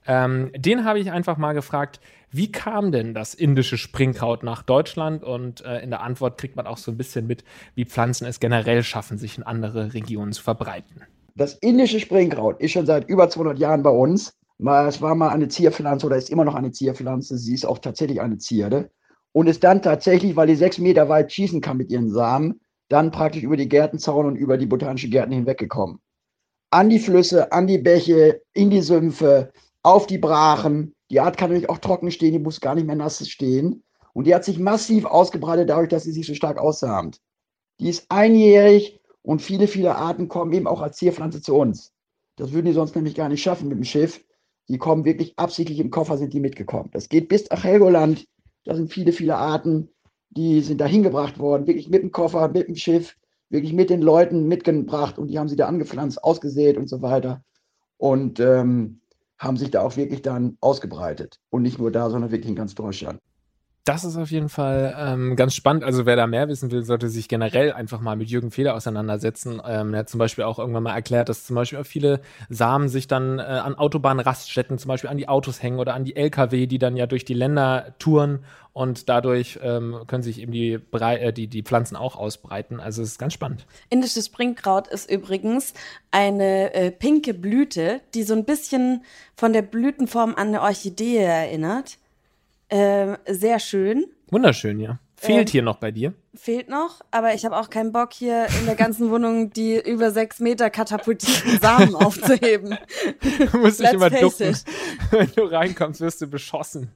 Ähm, 0.07 0.51
den 0.57 0.85
habe 0.85 1.01
ich 1.01 1.11
einfach 1.11 1.37
mal 1.37 1.53
gefragt, 1.53 2.01
wie 2.31 2.53
kam 2.53 2.93
denn 2.93 3.15
das 3.15 3.35
indische 3.35 3.79
Springkraut 3.79 4.43
nach 4.43 4.63
Deutschland? 4.63 5.25
Und 5.25 5.65
äh, 5.65 5.81
in 5.81 5.91
der 5.91 6.03
Antwort 6.03 6.39
kriegt 6.39 6.57
man 6.57 6.67
auch 6.67 6.79
so 6.79 6.91
ein 6.91 6.97
bisschen 6.97 7.27
mit, 7.27 7.45
wie 7.75 7.85
Pflanzen 7.85 8.27
es 8.27 8.41
generell 8.41 8.83
schaffen, 8.83 9.19
sich 9.19 9.39
in 9.39 9.45
andere 9.45 9.95
Regionen 9.95 10.33
zu 10.33 10.43
verbreiten. 10.43 11.03
Das 11.35 11.55
indische 11.55 12.01
Springkraut 12.01 12.61
ist 12.61 12.73
schon 12.73 12.87
seit 12.87 13.09
über 13.09 13.29
200 13.29 13.59
Jahren 13.59 13.83
bei 13.83 13.91
uns. 13.91 14.33
Es 14.59 15.03
war 15.03 15.15
mal 15.15 15.29
eine 15.29 15.49
Zierpflanze 15.49 16.07
oder 16.07 16.17
ist 16.17 16.31
immer 16.31 16.45
noch 16.45 16.55
eine 16.55 16.73
Zierpflanze. 16.73 17.37
Sie 17.37 17.55
ist 17.55 17.67
auch 17.67 17.79
tatsächlich 17.79 18.21
eine 18.21 18.39
Zierde. 18.39 18.91
Und 19.33 19.49
ist 19.49 19.63
dann 19.65 19.83
tatsächlich, 19.83 20.35
weil 20.35 20.47
die 20.47 20.55
sechs 20.55 20.79
Meter 20.79 21.11
weit 21.11 21.31
schießen 21.31 21.61
kann 21.61 21.77
mit 21.77 21.91
ihren 21.91 22.11
Samen, 22.11 22.61
dann 22.89 23.11
praktisch 23.11 23.43
über 23.43 23.57
die 23.57 23.69
Gärtenzaun 23.69 24.27
und 24.27 24.37
über 24.37 24.59
die 24.59 24.67
botanischen 24.67 25.11
Gärten 25.11 25.33
hinweggekommen. 25.33 25.99
An 26.71 26.89
die 26.89 26.99
Flüsse, 26.99 27.53
an 27.53 27.67
die 27.67 27.79
Bäche, 27.79 28.43
in 28.53 28.71
die 28.71 28.83
Sümpfe, 28.83 29.53
auf 29.83 30.07
die 30.07 30.19
Brachen. 30.19 30.95
Die 31.11 31.21
Art 31.21 31.37
kann 31.37 31.51
nämlich 31.51 31.71
auch 31.71 31.79
trocken 31.79 32.11
stehen, 32.11 32.33
die 32.33 32.39
muss 32.39 32.61
gar 32.61 32.75
nicht 32.75 32.87
mehr 32.87 32.97
nass 32.97 33.27
stehen. 33.29 33.85
Und 34.13 34.27
die 34.27 34.35
hat 34.35 34.45
sich 34.45 34.59
massiv 34.59 35.05
ausgebreitet 35.05 35.69
dadurch, 35.69 35.89
dass 35.89 36.05
sie 36.05 36.13
sich 36.13 36.27
so 36.27 36.35
stark 36.35 36.59
aussamt. 36.59 37.21
Die 37.81 37.89
ist 37.89 38.11
einjährig 38.11 39.01
und 39.23 39.43
viele, 39.43 39.67
viele 39.69 39.95
Arten 39.97 40.29
kommen 40.29 40.53
eben 40.53 40.67
auch 40.67 40.81
als 40.81 40.97
Zierpflanze 40.97 41.43
zu 41.43 41.55
uns. 41.55 41.93
Das 42.37 42.53
würden 42.53 42.67
die 42.67 42.73
sonst 42.73 42.95
nämlich 42.95 43.15
gar 43.15 43.29
nicht 43.29 43.43
schaffen 43.43 43.69
mit 43.69 43.79
dem 43.79 43.85
Schiff. 43.85 44.25
Die 44.69 44.79
kommen 44.79 45.05
wirklich 45.05 45.39
absichtlich 45.39 45.79
im 45.79 45.91
Koffer, 45.91 46.19
sind 46.19 46.33
die 46.33 46.41
mitgekommen. 46.41 46.91
Das 46.93 47.09
geht 47.09 47.29
bis 47.29 47.49
nach 47.51 47.63
Helgoland. 47.63 48.27
Da 48.65 48.75
sind 48.75 48.93
viele, 48.93 49.13
viele 49.13 49.37
Arten, 49.37 49.91
die 50.31 50.61
sind 50.61 50.81
da 50.81 50.87
hingebracht 50.87 51.39
worden, 51.39 51.67
wirklich 51.67 51.89
mit 51.89 52.03
dem 52.03 52.13
Koffer, 52.13 52.49
mit 52.49 52.69
dem 52.69 52.77
Schiff, 52.77 53.17
wirklich 53.49 53.73
mit 53.73 53.91
den 53.91 54.03
Leuten 54.03 54.49
mitgebracht 54.49 55.19
und 55.19 55.29
die 55.29 55.39
haben 55.39 55.49
sie 55.49 55.57
da 55.57 55.67
angepflanzt, 55.67 56.23
ausgesät 56.23 56.77
und 56.77 56.89
so 56.89 57.03
weiter. 57.03 57.43
Und 57.99 58.41
ähm, 58.41 59.01
haben 59.39 59.57
sich 59.57 59.71
da 59.71 59.83
auch 59.83 59.97
wirklich 59.97 60.23
dann 60.23 60.57
ausgebreitet. 60.61 61.41
Und 61.51 61.63
nicht 61.63 61.79
nur 61.79 61.91
da, 61.91 62.11
sondern 62.11 62.31
wirklich 62.31 62.49
in 62.49 62.57
ganz 62.57 62.75
Deutschland. 62.75 63.21
Das 63.87 64.03
ist 64.03 64.17
auf 64.17 64.33
jeden 64.33 64.49
Fall 64.49 64.97
ähm, 64.99 65.37
ganz 65.37 65.55
spannend. 65.55 65.85
Also 65.85 66.07
wer 66.07 66.17
da 66.17 66.27
mehr 66.27 66.49
wissen 66.49 66.73
will, 66.73 66.83
sollte 66.83 67.09
sich 67.09 67.29
generell 67.29 67.73
einfach 67.73 68.01
mal 68.01 68.17
mit 68.17 68.29
Jürgen 68.29 68.51
Feder 68.51 68.75
auseinandersetzen. 68.75 69.63
Ähm, 69.65 69.95
er 69.95 70.01
hat 70.01 70.09
zum 70.09 70.19
Beispiel 70.19 70.43
auch 70.43 70.59
irgendwann 70.59 70.83
mal 70.83 70.95
erklärt, 70.95 71.29
dass 71.29 71.47
zum 71.47 71.55
Beispiel 71.55 71.79
auch 71.79 71.87
viele 71.87 72.21
Samen 72.49 72.89
sich 72.89 73.07
dann 73.07 73.39
äh, 73.39 73.43
an 73.43 73.77
Autobahnraststätten, 73.77 74.79
zum 74.79 74.89
Beispiel 74.89 75.09
an 75.09 75.19
die 75.19 75.29
Autos 75.29 75.63
hängen 75.63 75.79
oder 75.79 75.95
an 75.95 76.03
die 76.03 76.17
LKW, 76.17 76.67
die 76.67 76.81
dann 76.81 76.97
ja 76.97 77.07
durch 77.07 77.25
die 77.25 77.35
Länder 77.35 77.95
touren 78.01 78.41
und 78.73 79.09
dadurch 79.09 79.61
ähm, 79.63 80.01
können 80.09 80.25
sich 80.25 80.41
eben 80.41 80.51
die, 80.51 80.79
Brei 80.79 81.19
äh, 81.19 81.33
die, 81.33 81.47
die 81.47 81.63
Pflanzen 81.63 81.95
auch 81.95 82.17
ausbreiten. 82.17 82.81
Also 82.81 83.03
es 83.03 83.11
ist 83.11 83.19
ganz 83.21 83.35
spannend. 83.35 83.67
Indisches 83.89 84.27
Springkraut 84.27 84.89
ist 84.89 85.09
übrigens 85.09 85.75
eine 86.11 86.75
äh, 86.75 86.91
pinke 86.91 87.35
Blüte, 87.35 88.01
die 88.15 88.25
so 88.25 88.35
ein 88.35 88.45
bisschen 88.45 89.05
von 89.37 89.53
der 89.53 89.63
Blütenform 89.63 90.35
an 90.35 90.49
eine 90.49 90.63
Orchidee 90.63 91.19
erinnert. 91.19 91.99
Ähm, 92.69 93.17
sehr 93.27 93.59
schön. 93.61 94.07
Wunderschön, 94.31 94.81
ja. 94.81 94.99
Fehlt 95.19 95.49
Ähm, 95.49 95.53
hier 95.53 95.63
noch 95.63 95.77
bei 95.77 95.91
dir? 95.91 96.13
Fehlt 96.35 96.69
noch, 96.69 97.01
aber 97.11 97.33
ich 97.33 97.47
habe 97.47 97.57
auch 97.57 97.71
keinen 97.71 97.91
Bock, 97.91 98.13
hier 98.13 98.47
in 98.61 98.67
der 98.67 98.75
ganzen 98.75 99.11
Wohnung 99.11 99.51
die 99.51 99.81
über 99.81 100.11
sechs 100.11 100.41
Meter 100.41 100.69
katapultierten 100.69 101.59
Samen 101.59 101.95
aufzuheben. 101.95 102.77
Du 103.51 103.59
musst 103.59 103.81
dich 103.81 103.93
immer 103.93 104.11
ducken. 104.11 104.51
it. 104.51 104.65
Wenn 105.11 105.31
du 105.35 105.45
reinkommst, 105.45 106.01
wirst 106.03 106.21
du 106.21 106.27
beschossen 106.27 106.91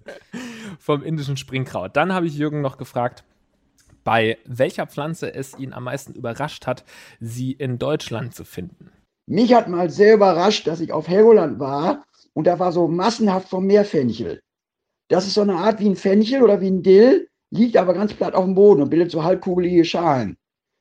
vom 0.78 1.02
indischen 1.02 1.38
Springkraut. 1.38 1.96
Dann 1.96 2.12
habe 2.12 2.26
ich 2.26 2.36
Jürgen 2.36 2.60
noch 2.60 2.76
gefragt, 2.76 3.24
bei 4.04 4.36
welcher 4.44 4.86
Pflanze 4.86 5.32
es 5.32 5.58
ihn 5.58 5.72
am 5.72 5.84
meisten 5.84 6.12
überrascht 6.12 6.66
hat, 6.66 6.84
sie 7.20 7.52
in 7.52 7.78
Deutschland 7.78 8.34
zu 8.34 8.44
finden. 8.44 8.90
Mich 9.26 9.54
hat 9.54 9.68
mal 9.68 9.88
sehr 9.88 10.14
überrascht, 10.14 10.66
dass 10.66 10.80
ich 10.80 10.92
auf 10.92 11.08
Helgoland 11.08 11.58
war 11.58 12.04
und 12.34 12.46
da 12.46 12.58
war 12.58 12.72
so 12.72 12.88
massenhaft 12.88 13.48
vom 13.48 13.66
Meerfenchel. 13.66 14.40
Das 15.10 15.26
ist 15.26 15.34
so 15.34 15.40
eine 15.40 15.56
Art 15.56 15.80
wie 15.80 15.88
ein 15.88 15.96
Fenchel 15.96 16.40
oder 16.40 16.60
wie 16.60 16.70
ein 16.70 16.84
Dill, 16.84 17.28
liegt 17.50 17.76
aber 17.76 17.94
ganz 17.94 18.14
platt 18.14 18.34
auf 18.34 18.44
dem 18.44 18.54
Boden 18.54 18.80
und 18.80 18.90
bildet 18.90 19.10
so 19.10 19.24
halbkugelige 19.24 19.84
Schalen. 19.84 20.36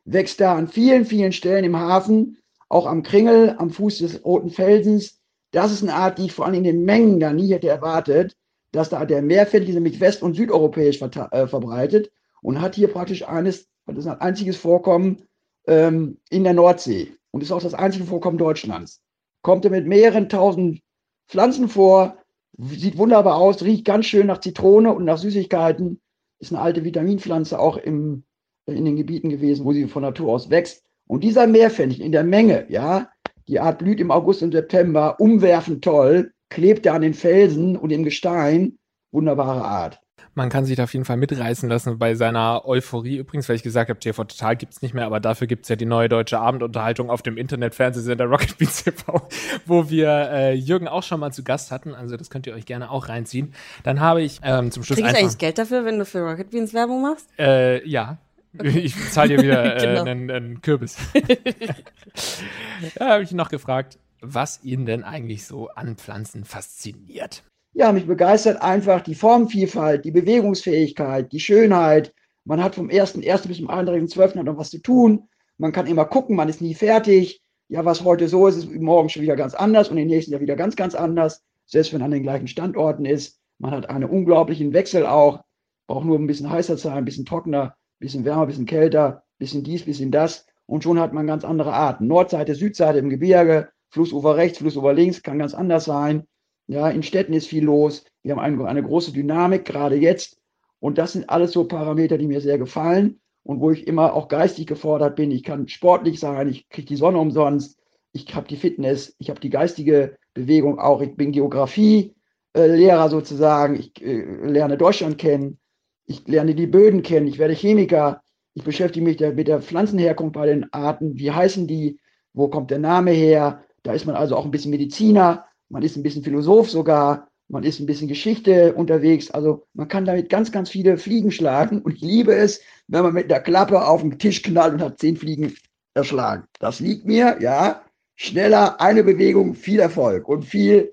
Wächst 0.05 0.39
da 0.39 0.55
an 0.55 0.67
vielen, 0.67 1.03
vielen 1.05 1.31
Stellen 1.31 1.65
im 1.65 1.75
Hafen, 1.75 2.37
auch 2.69 2.85
am 2.85 3.01
Kringel, 3.01 3.55
am 3.57 3.71
Fuß 3.71 3.97
des 3.97 4.23
Roten 4.23 4.51
Felsens. 4.51 5.19
Das 5.49 5.71
ist 5.71 5.81
eine 5.81 5.95
Art, 5.95 6.19
die 6.19 6.25
ich 6.25 6.33
vor 6.33 6.45
allem 6.45 6.53
in 6.55 6.63
den 6.63 6.85
Mengen 6.85 7.19
da 7.19 7.33
nie 7.33 7.51
hätte 7.51 7.69
erwartet, 7.69 8.37
dass 8.71 8.89
da 8.89 9.03
der 9.03 9.23
Meerfenchel 9.23 9.73
nämlich 9.73 9.99
west- 9.99 10.21
und 10.21 10.35
südeuropäisch 10.35 11.01
äh, 11.01 11.47
verbreitet 11.47 12.11
und 12.43 12.61
hat 12.61 12.75
hier 12.75 12.89
praktisch 12.89 13.27
eines, 13.27 13.67
das 13.87 13.97
ist 13.97 14.07
ein 14.07 14.21
einziges 14.21 14.57
Vorkommen 14.57 15.23
ähm, 15.65 16.19
in 16.29 16.43
der 16.43 16.53
Nordsee 16.53 17.13
und 17.31 17.41
ist 17.41 17.51
auch 17.51 17.63
das 17.63 17.73
einzige 17.73 18.05
Vorkommen 18.05 18.37
Deutschlands. 18.37 19.01
Kommt 19.41 19.65
er 19.65 19.71
mit 19.71 19.87
mehreren 19.87 20.29
tausend 20.29 20.81
Pflanzen 21.27 21.67
vor, 21.67 22.18
sieht 22.59 22.97
wunderbar 22.97 23.35
aus, 23.35 23.63
riecht 23.63 23.85
ganz 23.85 24.05
schön 24.05 24.27
nach 24.27 24.39
Zitrone 24.39 24.93
und 24.93 25.05
nach 25.05 25.17
Süßigkeiten, 25.17 26.01
ist 26.39 26.51
eine 26.51 26.61
alte 26.61 26.83
Vitaminpflanze 26.83 27.59
auch 27.59 27.77
im, 27.77 28.23
in 28.65 28.85
den 28.85 28.95
Gebieten 28.95 29.29
gewesen, 29.29 29.65
wo 29.65 29.73
sie 29.73 29.87
von 29.87 30.03
Natur 30.03 30.33
aus 30.33 30.49
wächst. 30.49 30.83
Und 31.07 31.23
dieser 31.23 31.47
Meerfenchel 31.47 32.03
in 32.03 32.11
der 32.11 32.23
Menge, 32.23 32.65
ja, 32.69 33.09
die 33.47 33.59
Art 33.59 33.79
blüht 33.79 33.99
im 33.99 34.11
August 34.11 34.43
und 34.43 34.51
September, 34.51 35.19
umwerfend 35.19 35.83
toll, 35.83 36.33
klebt 36.49 36.85
er 36.85 36.93
an 36.93 37.01
den 37.01 37.13
Felsen 37.13 37.75
und 37.75 37.91
im 37.91 38.03
Gestein. 38.03 38.77
Wunderbare 39.11 39.63
Art. 39.63 39.99
Man 40.39 40.47
kann 40.49 40.63
sich 40.63 40.77
da 40.77 40.85
auf 40.85 40.93
jeden 40.93 41.03
Fall 41.03 41.17
mitreißen 41.17 41.67
lassen 41.67 41.99
bei 41.99 42.15
seiner 42.15 42.65
Euphorie. 42.65 43.17
Übrigens, 43.17 43.49
weil 43.49 43.57
ich 43.57 43.63
gesagt 43.63 43.89
habe, 43.89 43.99
TV 43.99 44.23
Total 44.23 44.55
gibt 44.55 44.71
es 44.71 44.81
nicht 44.81 44.93
mehr, 44.93 45.05
aber 45.05 45.19
dafür 45.19 45.47
gibt 45.47 45.65
es 45.65 45.69
ja 45.69 45.75
die 45.75 45.85
neue 45.85 46.07
deutsche 46.07 46.39
Abendunterhaltung 46.39 47.09
auf 47.09 47.21
dem 47.21 47.35
Internetfernsehsender 47.35 48.23
Rocket 48.23 48.57
Beans 48.57 48.85
TV, 48.85 49.27
wo 49.65 49.89
wir 49.89 50.07
äh, 50.31 50.53
Jürgen 50.53 50.87
auch 50.87 51.03
schon 51.03 51.19
mal 51.19 51.33
zu 51.33 51.43
Gast 51.43 51.71
hatten. 51.71 51.93
Also 51.93 52.15
das 52.15 52.29
könnt 52.29 52.47
ihr 52.47 52.53
euch 52.53 52.65
gerne 52.65 52.89
auch 52.89 53.09
reinziehen. 53.09 53.53
Dann 53.83 53.99
habe 53.99 54.21
ich 54.21 54.39
ähm, 54.41 54.71
zum 54.71 54.83
Schluss 54.83 54.97
Krieg 54.97 55.09
ich 55.09 55.17
eigentlich 55.17 55.37
Geld 55.39 55.57
dafür, 55.57 55.83
wenn 55.83 55.99
du 55.99 56.05
für 56.05 56.21
Rocket 56.21 56.51
Beans 56.51 56.73
Werbung 56.73 57.01
machst? 57.01 57.27
Äh, 57.37 57.85
ja. 57.85 58.17
Okay. 58.57 58.79
Ich 58.79 59.11
zahle 59.11 59.35
dir 59.35 59.43
wieder 59.43 59.75
äh, 59.75 59.85
genau. 59.85 60.03
einen, 60.03 60.31
einen, 60.31 60.61
Kürbis. 60.61 60.95
da 62.95 63.09
habe 63.09 63.23
ich 63.23 63.33
noch 63.33 63.49
gefragt, 63.49 63.99
was 64.21 64.63
ihn 64.63 64.85
denn 64.85 65.03
eigentlich 65.03 65.45
so 65.45 65.67
an 65.67 65.97
Pflanzen 65.97 66.45
fasziniert. 66.45 67.43
Ja, 67.79 67.93
mich 67.93 68.07
begeistert 68.07 68.61
einfach 68.61 68.99
die 68.99 69.15
Formvielfalt, 69.15 70.03
die 70.03 70.11
Bewegungsfähigkeit, 70.11 71.31
die 71.31 71.39
Schönheit. 71.39 72.13
Man 72.43 72.61
hat 72.61 72.75
vom 72.75 72.89
1.1. 72.89 73.47
bis 73.47 73.55
zum 73.55 73.69
31.12. 73.69 74.43
noch 74.43 74.57
was 74.57 74.71
zu 74.71 74.79
tun. 74.79 75.29
Man 75.57 75.71
kann 75.71 75.87
immer 75.87 76.03
gucken, 76.03 76.35
man 76.35 76.49
ist 76.49 76.59
nie 76.59 76.73
fertig. 76.73 77.41
Ja, 77.69 77.85
was 77.85 78.03
heute 78.03 78.27
so 78.27 78.47
ist, 78.47 78.57
ist 78.57 78.69
morgen 78.69 79.07
schon 79.07 79.21
wieder 79.21 79.37
ganz 79.37 79.53
anders 79.53 79.87
und 79.87 79.97
im 79.97 80.07
nächsten 80.07 80.33
Jahr 80.33 80.41
wieder 80.41 80.57
ganz, 80.57 80.75
ganz 80.75 80.93
anders. 80.93 81.41
Selbst 81.67 81.93
wenn 81.93 82.01
man 82.01 82.07
an 82.07 82.11
den 82.11 82.23
gleichen 82.23 82.49
Standorten 82.49 83.05
ist. 83.05 83.39
Man 83.59 83.71
hat 83.71 83.89
einen 83.89 84.09
unglaublichen 84.09 84.73
Wechsel 84.73 85.05
auch. 85.05 85.45
Braucht 85.87 86.03
nur 86.03 86.19
ein 86.19 86.27
bisschen 86.27 86.49
heißer 86.49 86.75
sein, 86.75 86.97
ein 86.97 87.05
bisschen 87.05 87.25
trockener, 87.25 87.77
bisschen 87.99 88.25
wärmer, 88.25 88.47
bisschen 88.47 88.65
kälter, 88.65 89.23
bisschen 89.37 89.63
dies, 89.63 89.85
bisschen 89.85 90.11
das. 90.11 90.45
Und 90.65 90.83
schon 90.83 90.99
hat 90.99 91.13
man 91.13 91.27
ganz 91.27 91.45
andere 91.45 91.71
Arten. 91.71 92.07
Nordseite, 92.07 92.55
Südseite 92.55 92.99
im 92.99 93.09
Gebirge, 93.09 93.69
Flussufer 93.87 94.35
rechts, 94.35 94.57
Flussufer 94.57 94.91
links, 94.91 95.23
kann 95.23 95.39
ganz 95.39 95.53
anders 95.53 95.85
sein. 95.85 96.27
Ja, 96.69 96.87
in 96.87 97.01
Städten 97.01 97.33
ist 97.33 97.47
viel 97.47 97.63
los. 97.63 98.05
Wir 98.21 98.35
haben 98.35 98.39
eine, 98.39 98.63
eine 98.65 98.83
große 98.83 99.11
Dynamik, 99.11 99.65
gerade 99.65 99.95
jetzt. 99.95 100.39
Und 100.79 100.99
das 100.99 101.13
sind 101.13 101.27
alles 101.27 101.51
so 101.51 101.63
Parameter, 101.63 102.19
die 102.19 102.27
mir 102.27 102.41
sehr 102.41 102.59
gefallen 102.59 103.19
und 103.41 103.59
wo 103.59 103.71
ich 103.71 103.87
immer 103.87 104.13
auch 104.13 104.27
geistig 104.27 104.67
gefordert 104.67 105.15
bin. 105.15 105.31
Ich 105.31 105.41
kann 105.41 105.67
sportlich 105.67 106.19
sein, 106.19 106.47
ich 106.47 106.69
kriege 106.69 106.87
die 106.87 106.95
Sonne 106.95 107.17
umsonst, 107.17 107.79
ich 108.11 108.35
habe 108.35 108.47
die 108.47 108.55
Fitness, 108.55 109.15
ich 109.17 109.31
habe 109.31 109.39
die 109.39 109.49
geistige 109.49 110.15
Bewegung 110.35 110.77
auch. 110.77 111.01
Ich 111.01 111.15
bin 111.15 111.31
Geografie-Lehrer 111.31 113.05
äh, 113.05 113.09
sozusagen. 113.09 113.73
Ich 113.73 113.99
äh, 114.03 114.21
lerne 114.21 114.77
Deutschland 114.77 115.17
kennen. 115.17 115.57
Ich 116.05 116.27
lerne 116.27 116.53
die 116.53 116.67
Böden 116.67 117.01
kennen, 117.01 117.27
ich 117.27 117.39
werde 117.39 117.53
Chemiker, 117.55 118.21
ich 118.53 118.63
beschäftige 118.63 119.03
mich 119.03 119.19
mit 119.19 119.47
der 119.47 119.61
Pflanzenherkunft 119.61 120.33
bei 120.33 120.45
den 120.45 120.71
Arten, 120.71 121.17
wie 121.17 121.31
heißen 121.31 121.65
die, 121.65 121.99
wo 122.33 122.47
kommt 122.47 122.69
der 122.69 122.79
Name 122.79 123.11
her. 123.11 123.63
Da 123.83 123.93
ist 123.93 124.05
man 124.05 124.15
also 124.15 124.35
auch 124.35 124.45
ein 124.45 124.51
bisschen 124.51 124.71
Mediziner, 124.71 125.45
man 125.69 125.83
ist 125.83 125.95
ein 125.95 126.03
bisschen 126.03 126.23
Philosoph 126.23 126.69
sogar, 126.69 127.29
man 127.47 127.63
ist 127.63 127.79
ein 127.79 127.85
bisschen 127.85 128.07
Geschichte 128.07 128.73
unterwegs. 128.73 129.31
Also 129.31 129.65
man 129.73 129.87
kann 129.87 130.05
damit 130.05 130.29
ganz, 130.29 130.51
ganz 130.51 130.69
viele 130.69 130.97
Fliegen 130.97 131.31
schlagen. 131.31 131.81
Und 131.81 131.95
ich 131.95 132.01
liebe 132.01 132.33
es, 132.33 132.61
wenn 132.87 133.03
man 133.03 133.13
mit 133.13 133.31
der 133.31 133.41
Klappe 133.41 133.85
auf 133.85 134.01
den 134.01 134.19
Tisch 134.19 134.43
knallt 134.43 134.73
und 134.73 134.81
hat 134.81 134.99
zehn 134.99 135.17
Fliegen 135.17 135.55
erschlagen. 135.93 136.43
Das 136.59 136.79
liegt 136.79 137.05
mir, 137.05 137.37
ja. 137.39 137.81
Schneller, 138.15 138.81
eine 138.81 139.03
Bewegung, 139.03 139.55
viel 139.55 139.79
Erfolg 139.79 140.27
und 140.27 140.43
viel, 140.43 140.91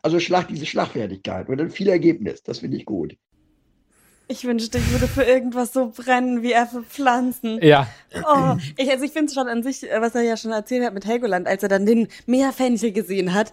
also 0.00 0.20
Schlag, 0.20 0.46
diese 0.46 0.64
Schlagfertigkeit 0.64 1.48
und 1.48 1.58
dann 1.58 1.70
viel 1.70 1.88
Ergebnis. 1.88 2.42
Das 2.44 2.60
finde 2.60 2.76
ich 2.76 2.84
gut. 2.84 3.16
Ich 4.28 4.44
wünschte, 4.44 4.78
ich 4.78 4.92
würde 4.92 5.08
für 5.08 5.24
irgendwas 5.24 5.72
so 5.72 5.90
brennen, 5.90 6.42
wie 6.42 6.52
er 6.52 6.66
für 6.66 6.82
Pflanzen. 6.82 7.58
Ja. 7.62 7.88
Oh, 8.14 8.56
ich, 8.76 8.90
also 8.90 9.04
ich 9.04 9.10
finde 9.10 9.26
es 9.26 9.34
schon 9.34 9.48
an 9.48 9.62
sich, 9.62 9.82
was 9.98 10.14
er 10.14 10.22
ja 10.22 10.36
schon 10.36 10.52
erzählt 10.52 10.84
hat 10.84 10.94
mit 10.94 11.06
Helgoland, 11.06 11.46
als 11.46 11.62
er 11.62 11.70
dann 11.70 11.86
den 11.86 12.08
Meerfenchel 12.26 12.92
gesehen 12.92 13.34
hat. 13.34 13.52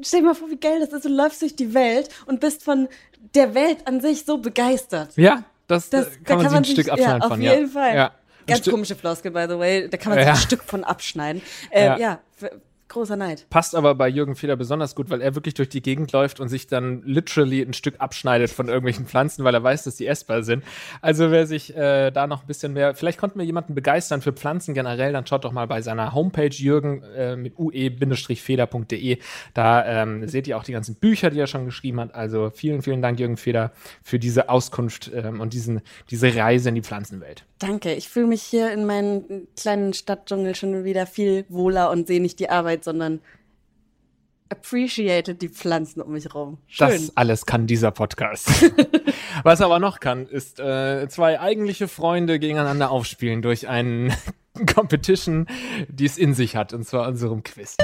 Stell 0.00 0.20
dir 0.20 0.26
mal 0.26 0.34
vor, 0.34 0.50
wie 0.50 0.56
geil 0.56 0.80
das 0.80 0.92
ist. 0.92 1.04
Du 1.04 1.08
läufst 1.08 1.42
durch 1.42 1.54
die 1.54 1.74
Welt 1.74 2.08
und 2.26 2.40
bist 2.40 2.62
von 2.62 2.88
der 3.34 3.54
Welt 3.54 3.86
an 3.86 4.00
sich 4.00 4.24
so 4.24 4.38
begeistert. 4.38 5.16
Ja, 5.16 5.44
das, 5.66 5.90
das 5.90 6.06
kann, 6.24 6.24
da 6.24 6.36
man 6.36 6.48
sich 6.48 6.56
ein 6.56 6.64
sich, 6.64 6.72
Stück 6.74 6.88
abschneiden 6.88 7.20
ja, 7.20 7.28
von. 7.28 7.32
Auf 7.32 7.38
jeden 7.38 7.68
Fall. 7.68 7.94
Ja. 7.94 8.12
Ganz 8.46 8.68
komische 8.68 8.96
Floskel, 8.96 9.30
by 9.30 9.46
the 9.48 9.58
way. 9.58 9.88
Da 9.88 9.96
kann 9.96 10.10
man 10.10 10.18
sich 10.18 10.26
ja. 10.26 10.32
ein 10.32 10.38
Stück 10.38 10.64
von 10.64 10.84
abschneiden. 10.84 11.42
Äh, 11.70 11.84
ja. 11.86 11.98
ja, 11.98 12.20
großer 12.92 13.16
Neid. 13.16 13.46
Passt 13.50 13.74
aber 13.74 13.94
bei 13.94 14.08
Jürgen 14.08 14.36
Feder 14.36 14.56
besonders 14.56 14.94
gut, 14.94 15.10
weil 15.10 15.20
er 15.20 15.34
wirklich 15.34 15.54
durch 15.54 15.68
die 15.68 15.82
Gegend 15.82 16.12
läuft 16.12 16.40
und 16.40 16.48
sich 16.48 16.66
dann 16.66 17.02
literally 17.04 17.62
ein 17.62 17.72
Stück 17.72 17.96
abschneidet 17.98 18.50
von 18.50 18.68
irgendwelchen 18.68 19.06
Pflanzen, 19.06 19.44
weil 19.44 19.54
er 19.54 19.62
weiß, 19.62 19.84
dass 19.84 19.96
die 19.96 20.06
essbar 20.06 20.42
sind. 20.42 20.64
Also 21.00 21.30
wer 21.30 21.46
sich 21.46 21.76
äh, 21.76 22.10
da 22.10 22.26
noch 22.26 22.42
ein 22.42 22.46
bisschen 22.46 22.72
mehr, 22.72 22.94
vielleicht 22.94 23.18
konnten 23.18 23.38
wir 23.38 23.46
jemanden 23.46 23.74
begeistern 23.74 24.22
für 24.22 24.32
Pflanzen 24.32 24.74
generell, 24.74 25.12
dann 25.12 25.26
schaut 25.26 25.44
doch 25.44 25.52
mal 25.52 25.66
bei 25.66 25.82
seiner 25.82 26.14
Homepage 26.14 26.48
Jürgen 26.48 27.02
äh, 27.02 27.36
mit 27.36 27.58
ue-feder.de. 27.58 29.18
Da 29.54 30.02
ähm, 30.02 30.28
seht 30.28 30.46
ihr 30.46 30.56
auch 30.56 30.64
die 30.64 30.72
ganzen 30.72 30.94
Bücher, 30.96 31.30
die 31.30 31.40
er 31.40 31.46
schon 31.46 31.64
geschrieben 31.64 32.00
hat. 32.00 32.14
Also 32.14 32.50
vielen, 32.50 32.82
vielen 32.82 33.02
Dank, 33.02 33.18
Jürgen 33.18 33.36
Feder, 33.36 33.72
für 34.02 34.18
diese 34.18 34.48
Auskunft 34.48 35.10
ähm, 35.14 35.40
und 35.40 35.52
diesen, 35.52 35.80
diese 36.10 36.34
Reise 36.34 36.68
in 36.68 36.74
die 36.74 36.82
Pflanzenwelt. 36.82 37.44
Danke. 37.62 37.94
Ich 37.94 38.08
fühle 38.08 38.26
mich 38.26 38.42
hier 38.42 38.72
in 38.72 38.84
meinem 38.86 39.46
kleinen 39.56 39.94
Stadtdschungel 39.94 40.56
schon 40.56 40.84
wieder 40.84 41.06
viel 41.06 41.44
wohler 41.48 41.90
und 41.90 42.08
sehe 42.08 42.20
nicht 42.20 42.40
die 42.40 42.50
Arbeit, 42.50 42.81
sondern 42.84 43.20
appreciated 44.52 45.40
die 45.40 45.48
Pflanzen 45.48 46.02
um 46.02 46.12
mich 46.12 46.26
herum. 46.26 46.58
Das 46.78 47.16
alles 47.16 47.46
kann 47.46 47.66
dieser 47.66 47.90
Podcast. 47.90 48.48
Was 49.44 49.60
er 49.60 49.66
aber 49.66 49.78
noch 49.78 49.98
kann, 49.98 50.26
ist 50.26 50.60
äh, 50.60 51.08
zwei 51.08 51.40
eigentliche 51.40 51.88
Freunde 51.88 52.38
gegeneinander 52.38 52.90
aufspielen 52.90 53.40
durch 53.40 53.66
einen 53.68 54.12
Competition, 54.74 55.46
die 55.88 56.04
es 56.04 56.18
in 56.18 56.34
sich 56.34 56.54
hat, 56.54 56.74
und 56.74 56.84
zwar 56.84 57.08
unserem 57.08 57.42
Quiz. 57.42 57.78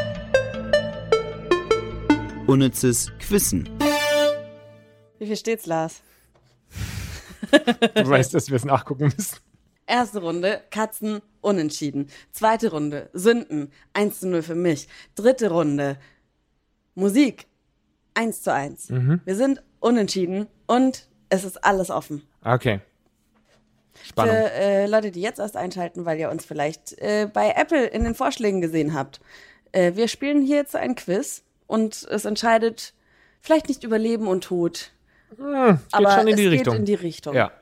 Unnützes 2.47 3.13
Quissen. 3.19 3.69
Wie 5.19 5.27
viel 5.27 5.37
steht's, 5.37 5.67
Lars? 5.67 6.03
Du 7.51 8.09
weißt, 8.09 8.35
dass 8.35 8.51
wir 8.51 8.57
es 8.57 8.65
nachgucken 8.65 9.05
müssen. 9.17 9.39
Erste 9.88 10.20
Runde, 10.20 10.61
Katzen, 10.70 11.22
unentschieden. 11.40 12.09
Zweite 12.31 12.70
Runde, 12.70 13.09
Sünden, 13.14 13.72
1 13.94 14.20
zu 14.20 14.29
0 14.29 14.42
für 14.42 14.55
mich. 14.55 14.87
Dritte 15.14 15.51
Runde, 15.51 15.96
Musik, 16.94 17.46
1 18.14 18.42
zu 18.42 18.53
1. 18.53 18.90
Mhm. 18.90 19.20
Wir 19.24 19.35
sind 19.35 19.62
unentschieden 19.81 20.46
und 20.66 21.09
es 21.31 21.44
ist 21.44 21.64
alles 21.64 21.90
offen. 21.90 22.22
Okay. 22.44 22.81
Spannung. 24.05 24.35
Für 24.35 24.53
äh, 24.53 24.87
Leute, 24.87 25.11
die 25.11 25.22
jetzt 25.22 25.38
erst 25.38 25.57
einschalten, 25.57 26.05
weil 26.05 26.18
ihr 26.18 26.31
uns 26.31 26.44
vielleicht 26.44 26.98
äh, 26.98 27.29
bei 27.33 27.55
Apple 27.57 27.87
in 27.87 28.05
den 28.05 28.14
Vorschlägen 28.14 28.61
gesehen 28.61 28.94
habt. 28.94 29.20
Äh, 29.72 29.94
wir 29.94 30.09
spielen 30.09 30.42
hier 30.42 30.57
jetzt 30.57 30.77
ein 30.77 30.94
Quiz 30.94 31.44
und 31.66 32.07
es 32.11 32.24
entscheidet 32.24 32.94
vielleicht 33.40 33.68
nicht 33.68 33.85
über 33.85 33.98
Leben 33.98 34.29
und 34.29 34.44
Tod. 34.44 34.92
Hm, 35.37 35.79
aber 35.92 36.11
schon 36.11 36.29
in 36.29 36.37
die 36.37 36.44
es 36.44 36.53
Richtung. 36.53 36.72
geht 36.74 36.81
in 36.81 36.87
die 36.87 36.94
Richtung. 36.94 37.35
Ja. 37.35 37.53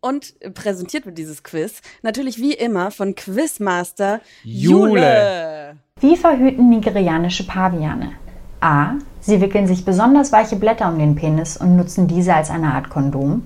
Und 0.00 0.34
präsentiert 0.54 1.04
wird 1.04 1.18
dieses 1.18 1.42
Quiz 1.42 1.82
natürlich 2.02 2.38
wie 2.38 2.54
immer 2.54 2.90
von 2.90 3.14
Quizmaster 3.14 4.20
Jule. 4.44 5.76
Wie 6.00 6.16
verhüten 6.16 6.70
nigerianische 6.70 7.46
Paviane? 7.46 8.12
A. 8.60 8.94
Sie 9.20 9.42
wickeln 9.42 9.66
sich 9.66 9.84
besonders 9.84 10.32
weiche 10.32 10.56
Blätter 10.56 10.88
um 10.88 10.98
den 10.98 11.16
Penis 11.16 11.58
und 11.58 11.76
nutzen 11.76 12.06
diese 12.06 12.34
als 12.34 12.50
eine 12.50 12.72
Art 12.72 12.88
Kondom. 12.88 13.42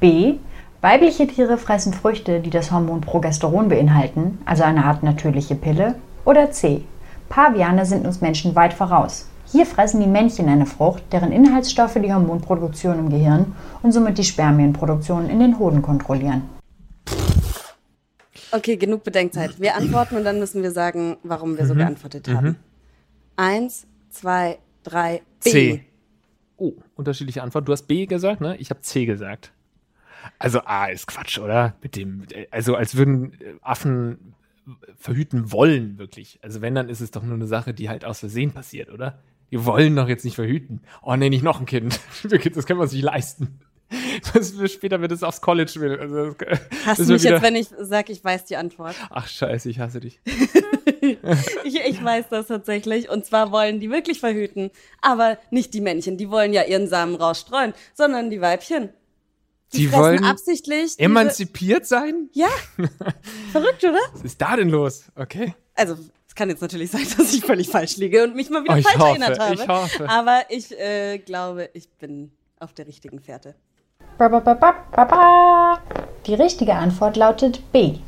B. 0.00 0.36
Weibliche 0.80 1.26
Tiere 1.26 1.58
fressen 1.58 1.92
Früchte, 1.92 2.40
die 2.40 2.50
das 2.50 2.70
Hormon 2.70 3.02
Progesteron 3.02 3.68
beinhalten, 3.68 4.38
also 4.46 4.62
eine 4.64 4.84
Art 4.84 5.02
natürliche 5.02 5.54
Pille. 5.54 5.96
Oder 6.24 6.50
C. 6.50 6.82
Paviane 7.28 7.84
sind 7.84 8.06
uns 8.06 8.22
Menschen 8.22 8.54
weit 8.54 8.72
voraus. 8.72 9.28
Hier 9.54 9.66
fressen 9.66 10.00
die 10.00 10.08
Männchen 10.08 10.48
eine 10.48 10.66
Frucht, 10.66 11.04
deren 11.12 11.30
Inhaltsstoffe 11.30 11.94
die 11.94 12.12
Hormonproduktion 12.12 12.98
im 12.98 13.08
Gehirn 13.08 13.54
und 13.84 13.92
somit 13.92 14.18
die 14.18 14.24
Spermienproduktion 14.24 15.30
in 15.30 15.38
den 15.38 15.60
Hoden 15.60 15.80
kontrollieren. 15.80 16.42
Okay, 18.50 18.76
genug 18.76 19.04
Bedenkzeit. 19.04 19.60
Wir 19.60 19.76
antworten 19.76 20.16
und 20.16 20.24
dann 20.24 20.40
müssen 20.40 20.64
wir 20.64 20.72
sagen, 20.72 21.18
warum 21.22 21.56
wir 21.56 21.66
so 21.66 21.74
mhm. 21.74 21.78
geantwortet 21.78 22.26
haben. 22.26 22.48
Mhm. 22.48 22.56
Eins, 23.36 23.86
zwei, 24.10 24.58
drei, 24.82 25.22
B. 25.44 25.50
C. 25.50 25.84
Oh, 26.56 26.72
unterschiedliche 26.96 27.40
Antwort. 27.40 27.68
Du 27.68 27.72
hast 27.72 27.84
B 27.84 28.06
gesagt, 28.06 28.40
ne? 28.40 28.56
Ich 28.56 28.70
habe 28.70 28.80
C 28.80 29.06
gesagt. 29.06 29.52
Also 30.40 30.62
A 30.64 30.86
ist 30.86 31.06
Quatsch, 31.06 31.38
oder? 31.38 31.76
Mit 31.80 31.94
dem, 31.94 32.26
also 32.50 32.74
als 32.74 32.96
würden 32.96 33.38
Affen 33.60 34.34
verhüten 34.96 35.52
wollen, 35.52 35.96
wirklich. 35.98 36.40
Also 36.42 36.60
wenn, 36.60 36.74
dann 36.74 36.88
ist 36.88 37.00
es 37.00 37.12
doch 37.12 37.22
nur 37.22 37.34
eine 37.34 37.46
Sache, 37.46 37.72
die 37.72 37.88
halt 37.88 38.04
aus 38.04 38.18
Versehen 38.18 38.50
passiert, 38.50 38.90
oder? 38.90 39.20
Wir 39.54 39.66
wollen 39.66 39.94
doch 39.94 40.08
jetzt 40.08 40.24
nicht 40.24 40.34
verhüten. 40.34 40.80
Oh 41.00 41.14
nee, 41.14 41.30
nicht 41.30 41.44
noch 41.44 41.60
ein 41.60 41.66
Kind. 41.66 42.00
Das 42.24 42.66
können 42.66 42.80
wir 42.80 42.82
uns 42.82 42.92
nicht 42.92 43.04
leisten. 43.04 43.60
Das, 44.32 44.52
später 44.72 45.00
wird 45.00 45.12
es 45.12 45.22
aufs 45.22 45.40
College 45.40 45.74
will. 45.76 45.96
Also, 45.96 46.34
Hast 46.84 46.98
du 46.98 47.12
mich 47.12 47.22
jetzt, 47.22 47.40
wenn 47.40 47.54
ich 47.54 47.68
sage, 47.78 48.10
ich 48.10 48.24
weiß 48.24 48.46
die 48.46 48.56
Antwort? 48.56 48.96
Ach 49.10 49.28
scheiße, 49.28 49.70
ich 49.70 49.78
hasse 49.78 50.00
dich. 50.00 50.18
ich, 51.62 51.76
ich 51.86 52.04
weiß 52.04 52.30
das 52.30 52.48
tatsächlich. 52.48 53.08
Und 53.10 53.26
zwar 53.26 53.52
wollen 53.52 53.78
die 53.78 53.92
wirklich 53.92 54.18
verhüten. 54.18 54.72
Aber 55.00 55.38
nicht 55.52 55.72
die 55.72 55.80
Männchen, 55.80 56.18
die 56.18 56.30
wollen 56.30 56.52
ja 56.52 56.64
ihren 56.64 56.88
Samen 56.88 57.14
rausstreuen, 57.14 57.74
sondern 57.92 58.30
die 58.30 58.40
Weibchen. 58.40 58.88
Die, 59.72 59.78
die 59.78 59.92
wollen 59.92 60.24
absichtlich 60.24 60.98
emanzipiert 60.98 61.86
sein? 61.86 62.28
Ja. 62.32 62.48
Verrückt, 63.52 63.84
oder? 63.84 64.00
Was 64.14 64.22
ist 64.24 64.40
da 64.40 64.56
denn 64.56 64.70
los? 64.70 65.04
Okay. 65.14 65.54
Also, 65.76 65.96
es 66.34 66.36
kann 66.36 66.48
jetzt 66.48 66.62
natürlich 66.62 66.90
sein, 66.90 67.06
dass 67.16 67.32
ich 67.32 67.44
völlig 67.44 67.68
falsch 67.68 67.96
liege 67.96 68.24
und 68.24 68.34
mich 68.34 68.50
mal 68.50 68.64
wieder 68.64 68.76
oh, 68.76 68.82
falsch 68.82 68.98
hoffe, 68.98 69.08
erinnert 69.10 69.38
habe. 69.38 69.54
Ich 69.54 69.68
hoffe. 69.68 70.08
Aber 70.10 70.42
ich 70.48 70.76
äh, 70.76 71.18
glaube, 71.18 71.70
ich 71.74 71.88
bin 71.90 72.32
auf 72.58 72.72
der 72.72 72.88
richtigen 72.88 73.20
Fährte. 73.20 73.54
Die 76.26 76.34
richtige 76.34 76.74
Antwort 76.74 77.16
lautet 77.16 77.72
B. 77.72 77.98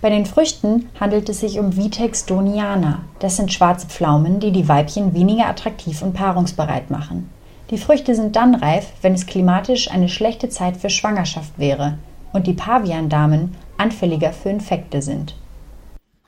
Bei 0.00 0.08
den 0.08 0.24
Früchten 0.24 0.88
handelt 1.00 1.28
es 1.28 1.40
sich 1.40 1.58
um 1.58 1.76
Vitex 1.76 2.26
doniana. 2.26 3.04
Das 3.18 3.36
sind 3.36 3.52
schwarze 3.52 3.88
Pflaumen, 3.88 4.38
die 4.38 4.52
die 4.52 4.68
Weibchen 4.68 5.12
weniger 5.12 5.46
attraktiv 5.46 6.02
und 6.02 6.12
paarungsbereit 6.12 6.90
machen. 6.90 7.28
Die 7.70 7.78
Früchte 7.78 8.14
sind 8.14 8.36
dann 8.36 8.54
reif, 8.54 8.92
wenn 9.02 9.14
es 9.14 9.26
klimatisch 9.26 9.90
eine 9.90 10.08
schlechte 10.08 10.48
Zeit 10.48 10.76
für 10.76 10.90
Schwangerschaft 10.90 11.58
wäre 11.58 11.98
und 12.32 12.46
die 12.46 12.52
Paviandamen 12.52 13.56
anfälliger 13.78 14.32
für 14.32 14.50
Infekte 14.50 15.02
sind. 15.02 15.34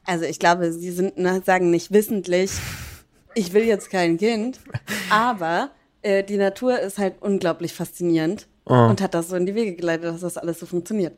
Also 0.04 0.24
ich 0.24 0.38
glaube, 0.38 0.72
sie 0.72 0.90
sind, 0.90 1.18
ne, 1.18 1.42
sagen 1.44 1.70
nicht 1.70 1.92
wissentlich, 1.92 2.52
ich 3.34 3.52
will 3.52 3.64
jetzt 3.64 3.90
kein 3.90 4.16
Kind, 4.18 4.60
aber 5.10 5.70
äh, 6.02 6.24
die 6.24 6.36
Natur 6.36 6.78
ist 6.80 6.98
halt 6.98 7.14
unglaublich 7.20 7.72
faszinierend 7.72 8.48
oh. 8.66 8.74
und 8.74 9.00
hat 9.00 9.14
das 9.14 9.28
so 9.28 9.36
in 9.36 9.46
die 9.46 9.54
Wege 9.54 9.74
geleitet, 9.74 10.06
dass 10.06 10.20
das 10.20 10.36
alles 10.36 10.58
so 10.58 10.66
funktioniert. 10.66 11.14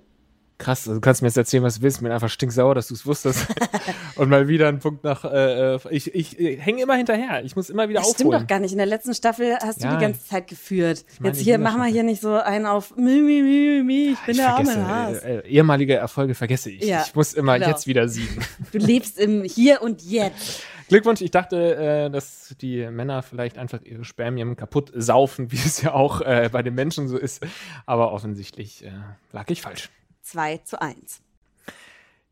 Krass, 0.62 0.87
also 0.87 0.94
du 0.94 1.01
kannst 1.01 1.22
mir 1.22 1.29
jetzt 1.29 1.37
erzählen, 1.37 1.64
was 1.64 1.77
du 1.77 1.83
willst. 1.83 1.96
Ich 1.96 2.03
bin 2.05 2.12
einfach 2.12 2.29
stinksauer, 2.29 2.77
dass 2.77 2.87
du 2.87 2.94
es 2.94 3.05
wusstest. 3.05 3.48
und 4.14 4.29
mal 4.29 4.46
wieder 4.46 4.68
ein 4.68 4.79
Punkt 4.79 5.03
nach. 5.03 5.25
Äh, 5.25 5.75
äh 5.75 5.79
ich 5.90 6.14
ich, 6.14 6.38
ich 6.38 6.64
hänge 6.64 6.83
immer 6.83 6.94
hinterher. 6.94 7.44
Ich 7.44 7.57
muss 7.57 7.68
immer 7.68 7.88
wieder 7.88 7.98
das 7.98 8.11
aufholen. 8.11 8.31
Stimmt 8.31 8.42
doch 8.42 8.46
gar 8.46 8.61
nicht. 8.61 8.70
In 8.70 8.79
der 8.79 8.87
letzten 8.87 9.12
Staffel 9.12 9.57
hast 9.61 9.83
ja. 9.83 9.90
du 9.90 9.96
die 9.96 10.03
ganze 10.03 10.25
Zeit 10.25 10.46
geführt. 10.46 11.05
Jetzt 11.20 11.40
hier 11.40 11.59
machen 11.59 11.81
wir 11.81 11.88
hier 11.88 12.05
nicht 12.05 12.22
so 12.22 12.35
einen 12.35 12.66
auf 12.66 12.96
mi, 12.96 13.20
mi, 13.20 13.42
mi, 13.42 13.83
mi, 13.83 14.12
ich 14.12 14.18
bin 14.20 14.31
ich 14.31 14.37
der 14.37 14.55
arme 14.55 14.87
Haas. 14.87 15.18
Äh, 15.18 15.38
äh, 15.38 15.48
ehemalige 15.48 15.96
Erfolge 15.96 16.37
vergesse 16.37 16.70
ich. 16.70 16.85
Ja, 16.85 17.03
ich 17.05 17.14
muss 17.14 17.35
immer 17.35 17.59
genau. 17.59 17.70
jetzt 17.70 17.88
wieder 17.88 18.09
siegen. 18.09 18.44
Du 18.70 18.79
lebst 18.79 19.18
im 19.18 19.42
Hier 19.42 19.83
und 19.83 20.03
Jetzt. 20.03 20.62
Glückwunsch, 20.88 21.20
ich 21.22 21.31
dachte, 21.31 21.75
äh, 21.75 22.11
dass 22.11 22.55
die 22.61 22.87
Männer 22.88 23.22
vielleicht 23.22 23.59
einfach 23.59 23.81
ihre 23.83 24.05
Spermien 24.05 24.57
kaputt 24.57 24.92
saufen, 24.94 25.51
wie 25.53 25.57
es 25.57 25.83
ja 25.83 25.92
auch 25.92 26.20
äh, 26.20 26.48
bei 26.53 26.62
den 26.62 26.75
Menschen 26.75 27.09
so 27.09 27.16
ist. 27.16 27.44
Aber 27.87 28.12
offensichtlich 28.12 28.85
äh, 28.85 28.92
lag 29.33 29.51
ich 29.51 29.62
falsch. 29.62 29.90
2 30.22 30.58
zu 30.58 30.80
1. 30.80 31.20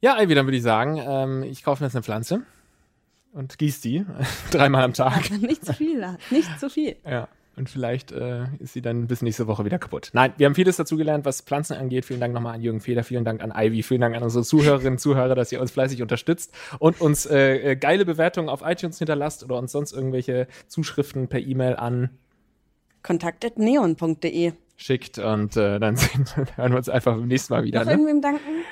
Ja, 0.01 0.21
Ivy, 0.21 0.35
dann 0.35 0.47
würde 0.47 0.57
ich 0.57 0.63
sagen, 0.63 0.97
ähm, 0.99 1.43
ich 1.43 1.63
kaufe 1.63 1.83
mir 1.83 1.89
jetzt 1.89 1.95
eine 1.97 2.03
Pflanze 2.03 2.43
und 3.33 3.59
gieße 3.59 3.83
die 3.83 4.07
dreimal 4.51 4.83
am 4.83 4.95
Tag. 4.95 5.31
Aber 5.31 5.47
nicht 5.47 5.65
zu 5.65 5.75
viel, 5.75 6.05
nicht 6.31 6.61
zu 6.61 6.71
viel. 6.71 6.97
Ja. 7.05 7.29
Und 7.57 7.69
vielleicht 7.69 8.11
äh, 8.13 8.45
ist 8.59 8.73
sie 8.73 8.81
dann 8.81 9.07
bis 9.07 9.21
nächste 9.21 9.47
Woche 9.47 9.67
wieder 9.67 9.79
kaputt. 9.79 10.11
Nein, 10.15 10.33
wir 10.39 10.47
haben 10.47 10.55
vieles 10.55 10.77
dazugelernt, 10.77 11.27
was 11.27 11.43
Pflanzen 11.43 11.77
angeht. 11.77 12.07
Vielen 12.07 12.21
Dank 12.21 12.33
nochmal 12.33 12.55
an 12.55 12.63
Jürgen 12.63 12.81
Feder, 12.81 13.05
vielen 13.05 13.25
Dank 13.25 13.43
an 13.43 13.53
Ivy, 13.55 13.83
vielen 13.83 14.01
Dank 14.01 14.17
an 14.17 14.23
unsere 14.23 14.45
Zuhörerinnen 14.45 14.95
und 14.95 14.99
Zuhörer, 14.99 15.35
dass 15.35 15.53
ihr 15.53 15.61
uns 15.61 15.71
fleißig 15.71 16.01
unterstützt 16.01 16.55
und 16.79 17.03
uns 17.03 17.27
äh, 17.27 17.73
äh, 17.73 17.77
geile 17.77 18.07
Bewertungen 18.07 18.49
auf 18.49 18.63
iTunes 18.65 18.97
hinterlasst 18.97 19.45
oder 19.45 19.59
uns 19.59 19.73
sonst 19.73 19.93
irgendwelche 19.93 20.47
Zuschriften 20.69 21.29
per 21.29 21.41
E-Mail 21.41 21.77
an 21.77 22.11
kontakt.neon.de 23.03 24.53
schickt 24.81 25.19
und 25.19 25.57
äh, 25.57 25.79
dann 25.79 25.97
sehen, 25.97 26.27
hören 26.57 26.73
wir 26.73 26.79
uns 26.79 26.89
einfach 26.89 27.15
beim 27.15 27.29
nächsten 27.29 27.53
Mal 27.53 27.65
wieder. 27.65 27.81
Noch 27.81 27.87
ne? 27.87 27.93
irgendwem 27.93 28.21
danken? 28.21 28.65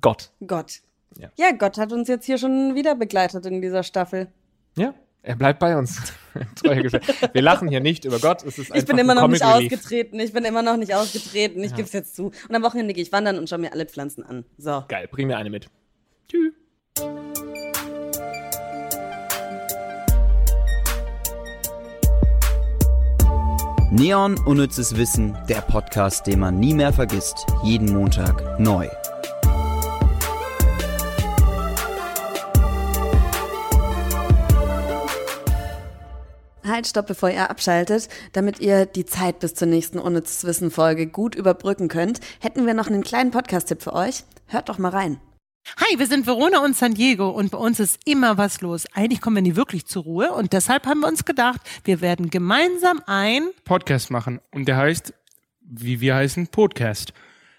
Gott. 0.00 0.30
Gott. 0.46 0.80
Ja. 1.18 1.30
ja, 1.36 1.52
Gott 1.52 1.78
hat 1.78 1.92
uns 1.92 2.08
jetzt 2.08 2.26
hier 2.26 2.36
schon 2.36 2.74
wieder 2.74 2.94
begleitet 2.94 3.46
in 3.46 3.62
dieser 3.62 3.82
Staffel. 3.82 4.28
Ja, 4.76 4.92
er 5.22 5.34
bleibt 5.34 5.58
bei 5.58 5.76
uns. 5.76 6.12
Wir 6.62 7.42
lachen 7.42 7.68
hier 7.68 7.80
nicht 7.80 8.04
über 8.04 8.18
Gott. 8.18 8.44
Es 8.44 8.58
ist 8.58 8.74
ich 8.74 8.84
bin 8.84 8.98
immer 8.98 9.14
noch 9.14 9.26
nicht 9.26 9.42
ausgetreten. 9.42 10.20
Ich 10.20 10.32
bin 10.32 10.44
immer 10.44 10.62
noch 10.62 10.76
nicht 10.76 10.94
ausgetreten. 10.94 11.64
Ich 11.64 11.70
ja. 11.70 11.76
gebe 11.76 11.86
es 11.86 11.92
jetzt 11.94 12.14
zu. 12.14 12.26
Und 12.48 12.54
am 12.54 12.62
Wochenende 12.62 12.92
gehe 12.92 13.02
ich 13.02 13.12
wandern 13.12 13.38
und 13.38 13.48
schaue 13.48 13.58
mir 13.58 13.72
alle 13.72 13.86
Pflanzen 13.86 14.22
an. 14.22 14.44
So. 14.58 14.84
Geil, 14.88 15.08
bring 15.10 15.26
mir 15.26 15.38
eine 15.38 15.50
mit. 15.50 15.68
Tschüss. 16.28 16.52
Neon 23.92 24.36
Unnützes 24.44 24.96
Wissen, 24.96 25.38
der 25.48 25.60
Podcast, 25.60 26.26
den 26.26 26.40
man 26.40 26.58
nie 26.58 26.74
mehr 26.74 26.92
vergisst. 26.92 27.46
Jeden 27.62 27.92
Montag 27.92 28.58
neu. 28.58 28.88
Halt, 36.64 36.88
stopp, 36.88 37.06
bevor 37.06 37.30
ihr 37.30 37.48
abschaltet. 37.48 38.08
Damit 38.32 38.58
ihr 38.58 38.86
die 38.86 39.06
Zeit 39.06 39.38
bis 39.38 39.54
zur 39.54 39.68
nächsten 39.68 40.00
Unnützes 40.00 40.42
Wissen 40.42 40.72
Folge 40.72 41.06
gut 41.06 41.36
überbrücken 41.36 41.86
könnt, 41.86 42.18
hätten 42.40 42.66
wir 42.66 42.74
noch 42.74 42.88
einen 42.88 43.04
kleinen 43.04 43.30
Podcast-Tipp 43.30 43.82
für 43.82 43.92
euch. 43.92 44.24
Hört 44.46 44.68
doch 44.68 44.78
mal 44.78 44.90
rein. 44.90 45.20
Hi, 45.74 45.98
wir 45.98 46.06
sind 46.06 46.26
Verona 46.26 46.64
und 46.64 46.76
San 46.76 46.94
Diego 46.94 47.28
und 47.28 47.50
bei 47.50 47.58
uns 47.58 47.80
ist 47.80 47.98
immer 48.04 48.38
was 48.38 48.60
los. 48.60 48.86
Eigentlich 48.94 49.20
kommen 49.20 49.36
wir 49.36 49.42
nie 49.42 49.56
wirklich 49.56 49.84
zur 49.84 50.04
Ruhe 50.04 50.32
und 50.32 50.52
deshalb 50.52 50.86
haben 50.86 51.00
wir 51.00 51.08
uns 51.08 51.24
gedacht, 51.24 51.60
wir 51.84 52.00
werden 52.00 52.30
gemeinsam 52.30 53.02
ein 53.06 53.48
Podcast 53.64 54.10
machen 54.10 54.40
und 54.52 54.68
der 54.68 54.76
heißt, 54.76 55.12
wie 55.60 56.00
wir 56.00 56.14
heißen, 56.14 56.46
Podcast. 56.48 57.12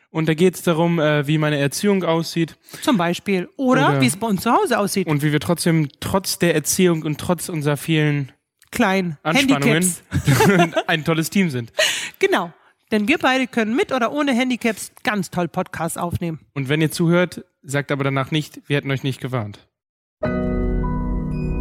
Und 0.09 0.29
da 0.29 0.33
geht 0.33 0.55
es 0.55 0.63
darum, 0.63 0.99
äh, 0.99 1.27
wie 1.27 1.37
meine 1.37 1.57
Erziehung 1.57 2.05
aussieht. 2.05 2.57
Zum 2.81 2.95
Beispiel. 2.95 3.49
Oder, 3.57 3.89
Oder 3.89 4.01
wie 4.01 4.07
es 4.07 4.15
bei 4.15 4.25
uns 4.25 4.41
zu 4.41 4.53
Hause 4.53 4.79
aussieht. 4.79 5.05
Und 5.05 5.21
wie 5.21 5.33
wir 5.33 5.41
trotzdem 5.41 5.89
trotz 5.99 6.39
der 6.39 6.55
Erziehung 6.55 7.03
und 7.03 7.19
trotz 7.19 7.49
unserer 7.49 7.75
vielen 7.75 8.31
kleinen 8.71 9.17
Anspannungen 9.21 9.93
ein 10.87 11.03
tolles 11.03 11.29
Team 11.29 11.49
sind. 11.49 11.73
Genau. 12.19 12.53
Denn 12.91 13.08
wir 13.08 13.17
beide 13.17 13.47
können 13.47 13.76
mit 13.76 13.91
oder 13.91 14.12
ohne 14.12 14.34
Handicaps 14.34 14.91
ganz 15.04 15.30
toll 15.30 15.47
Podcasts 15.47 15.97
aufnehmen. 15.97 16.39
Und 16.54 16.69
wenn 16.69 16.82
ihr 16.82 16.91
zuhört, 16.91 17.43
sagt 17.62 17.91
aber 17.91 18.04
danach 18.04 18.32
nicht, 18.32 18.62
wir 18.67 18.78
hätten 18.78 18.91
euch 18.91 19.04
nicht 19.04 19.19
gewarnt. 19.19 19.67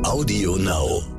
Audio 0.04 0.56
Now. 0.56 1.15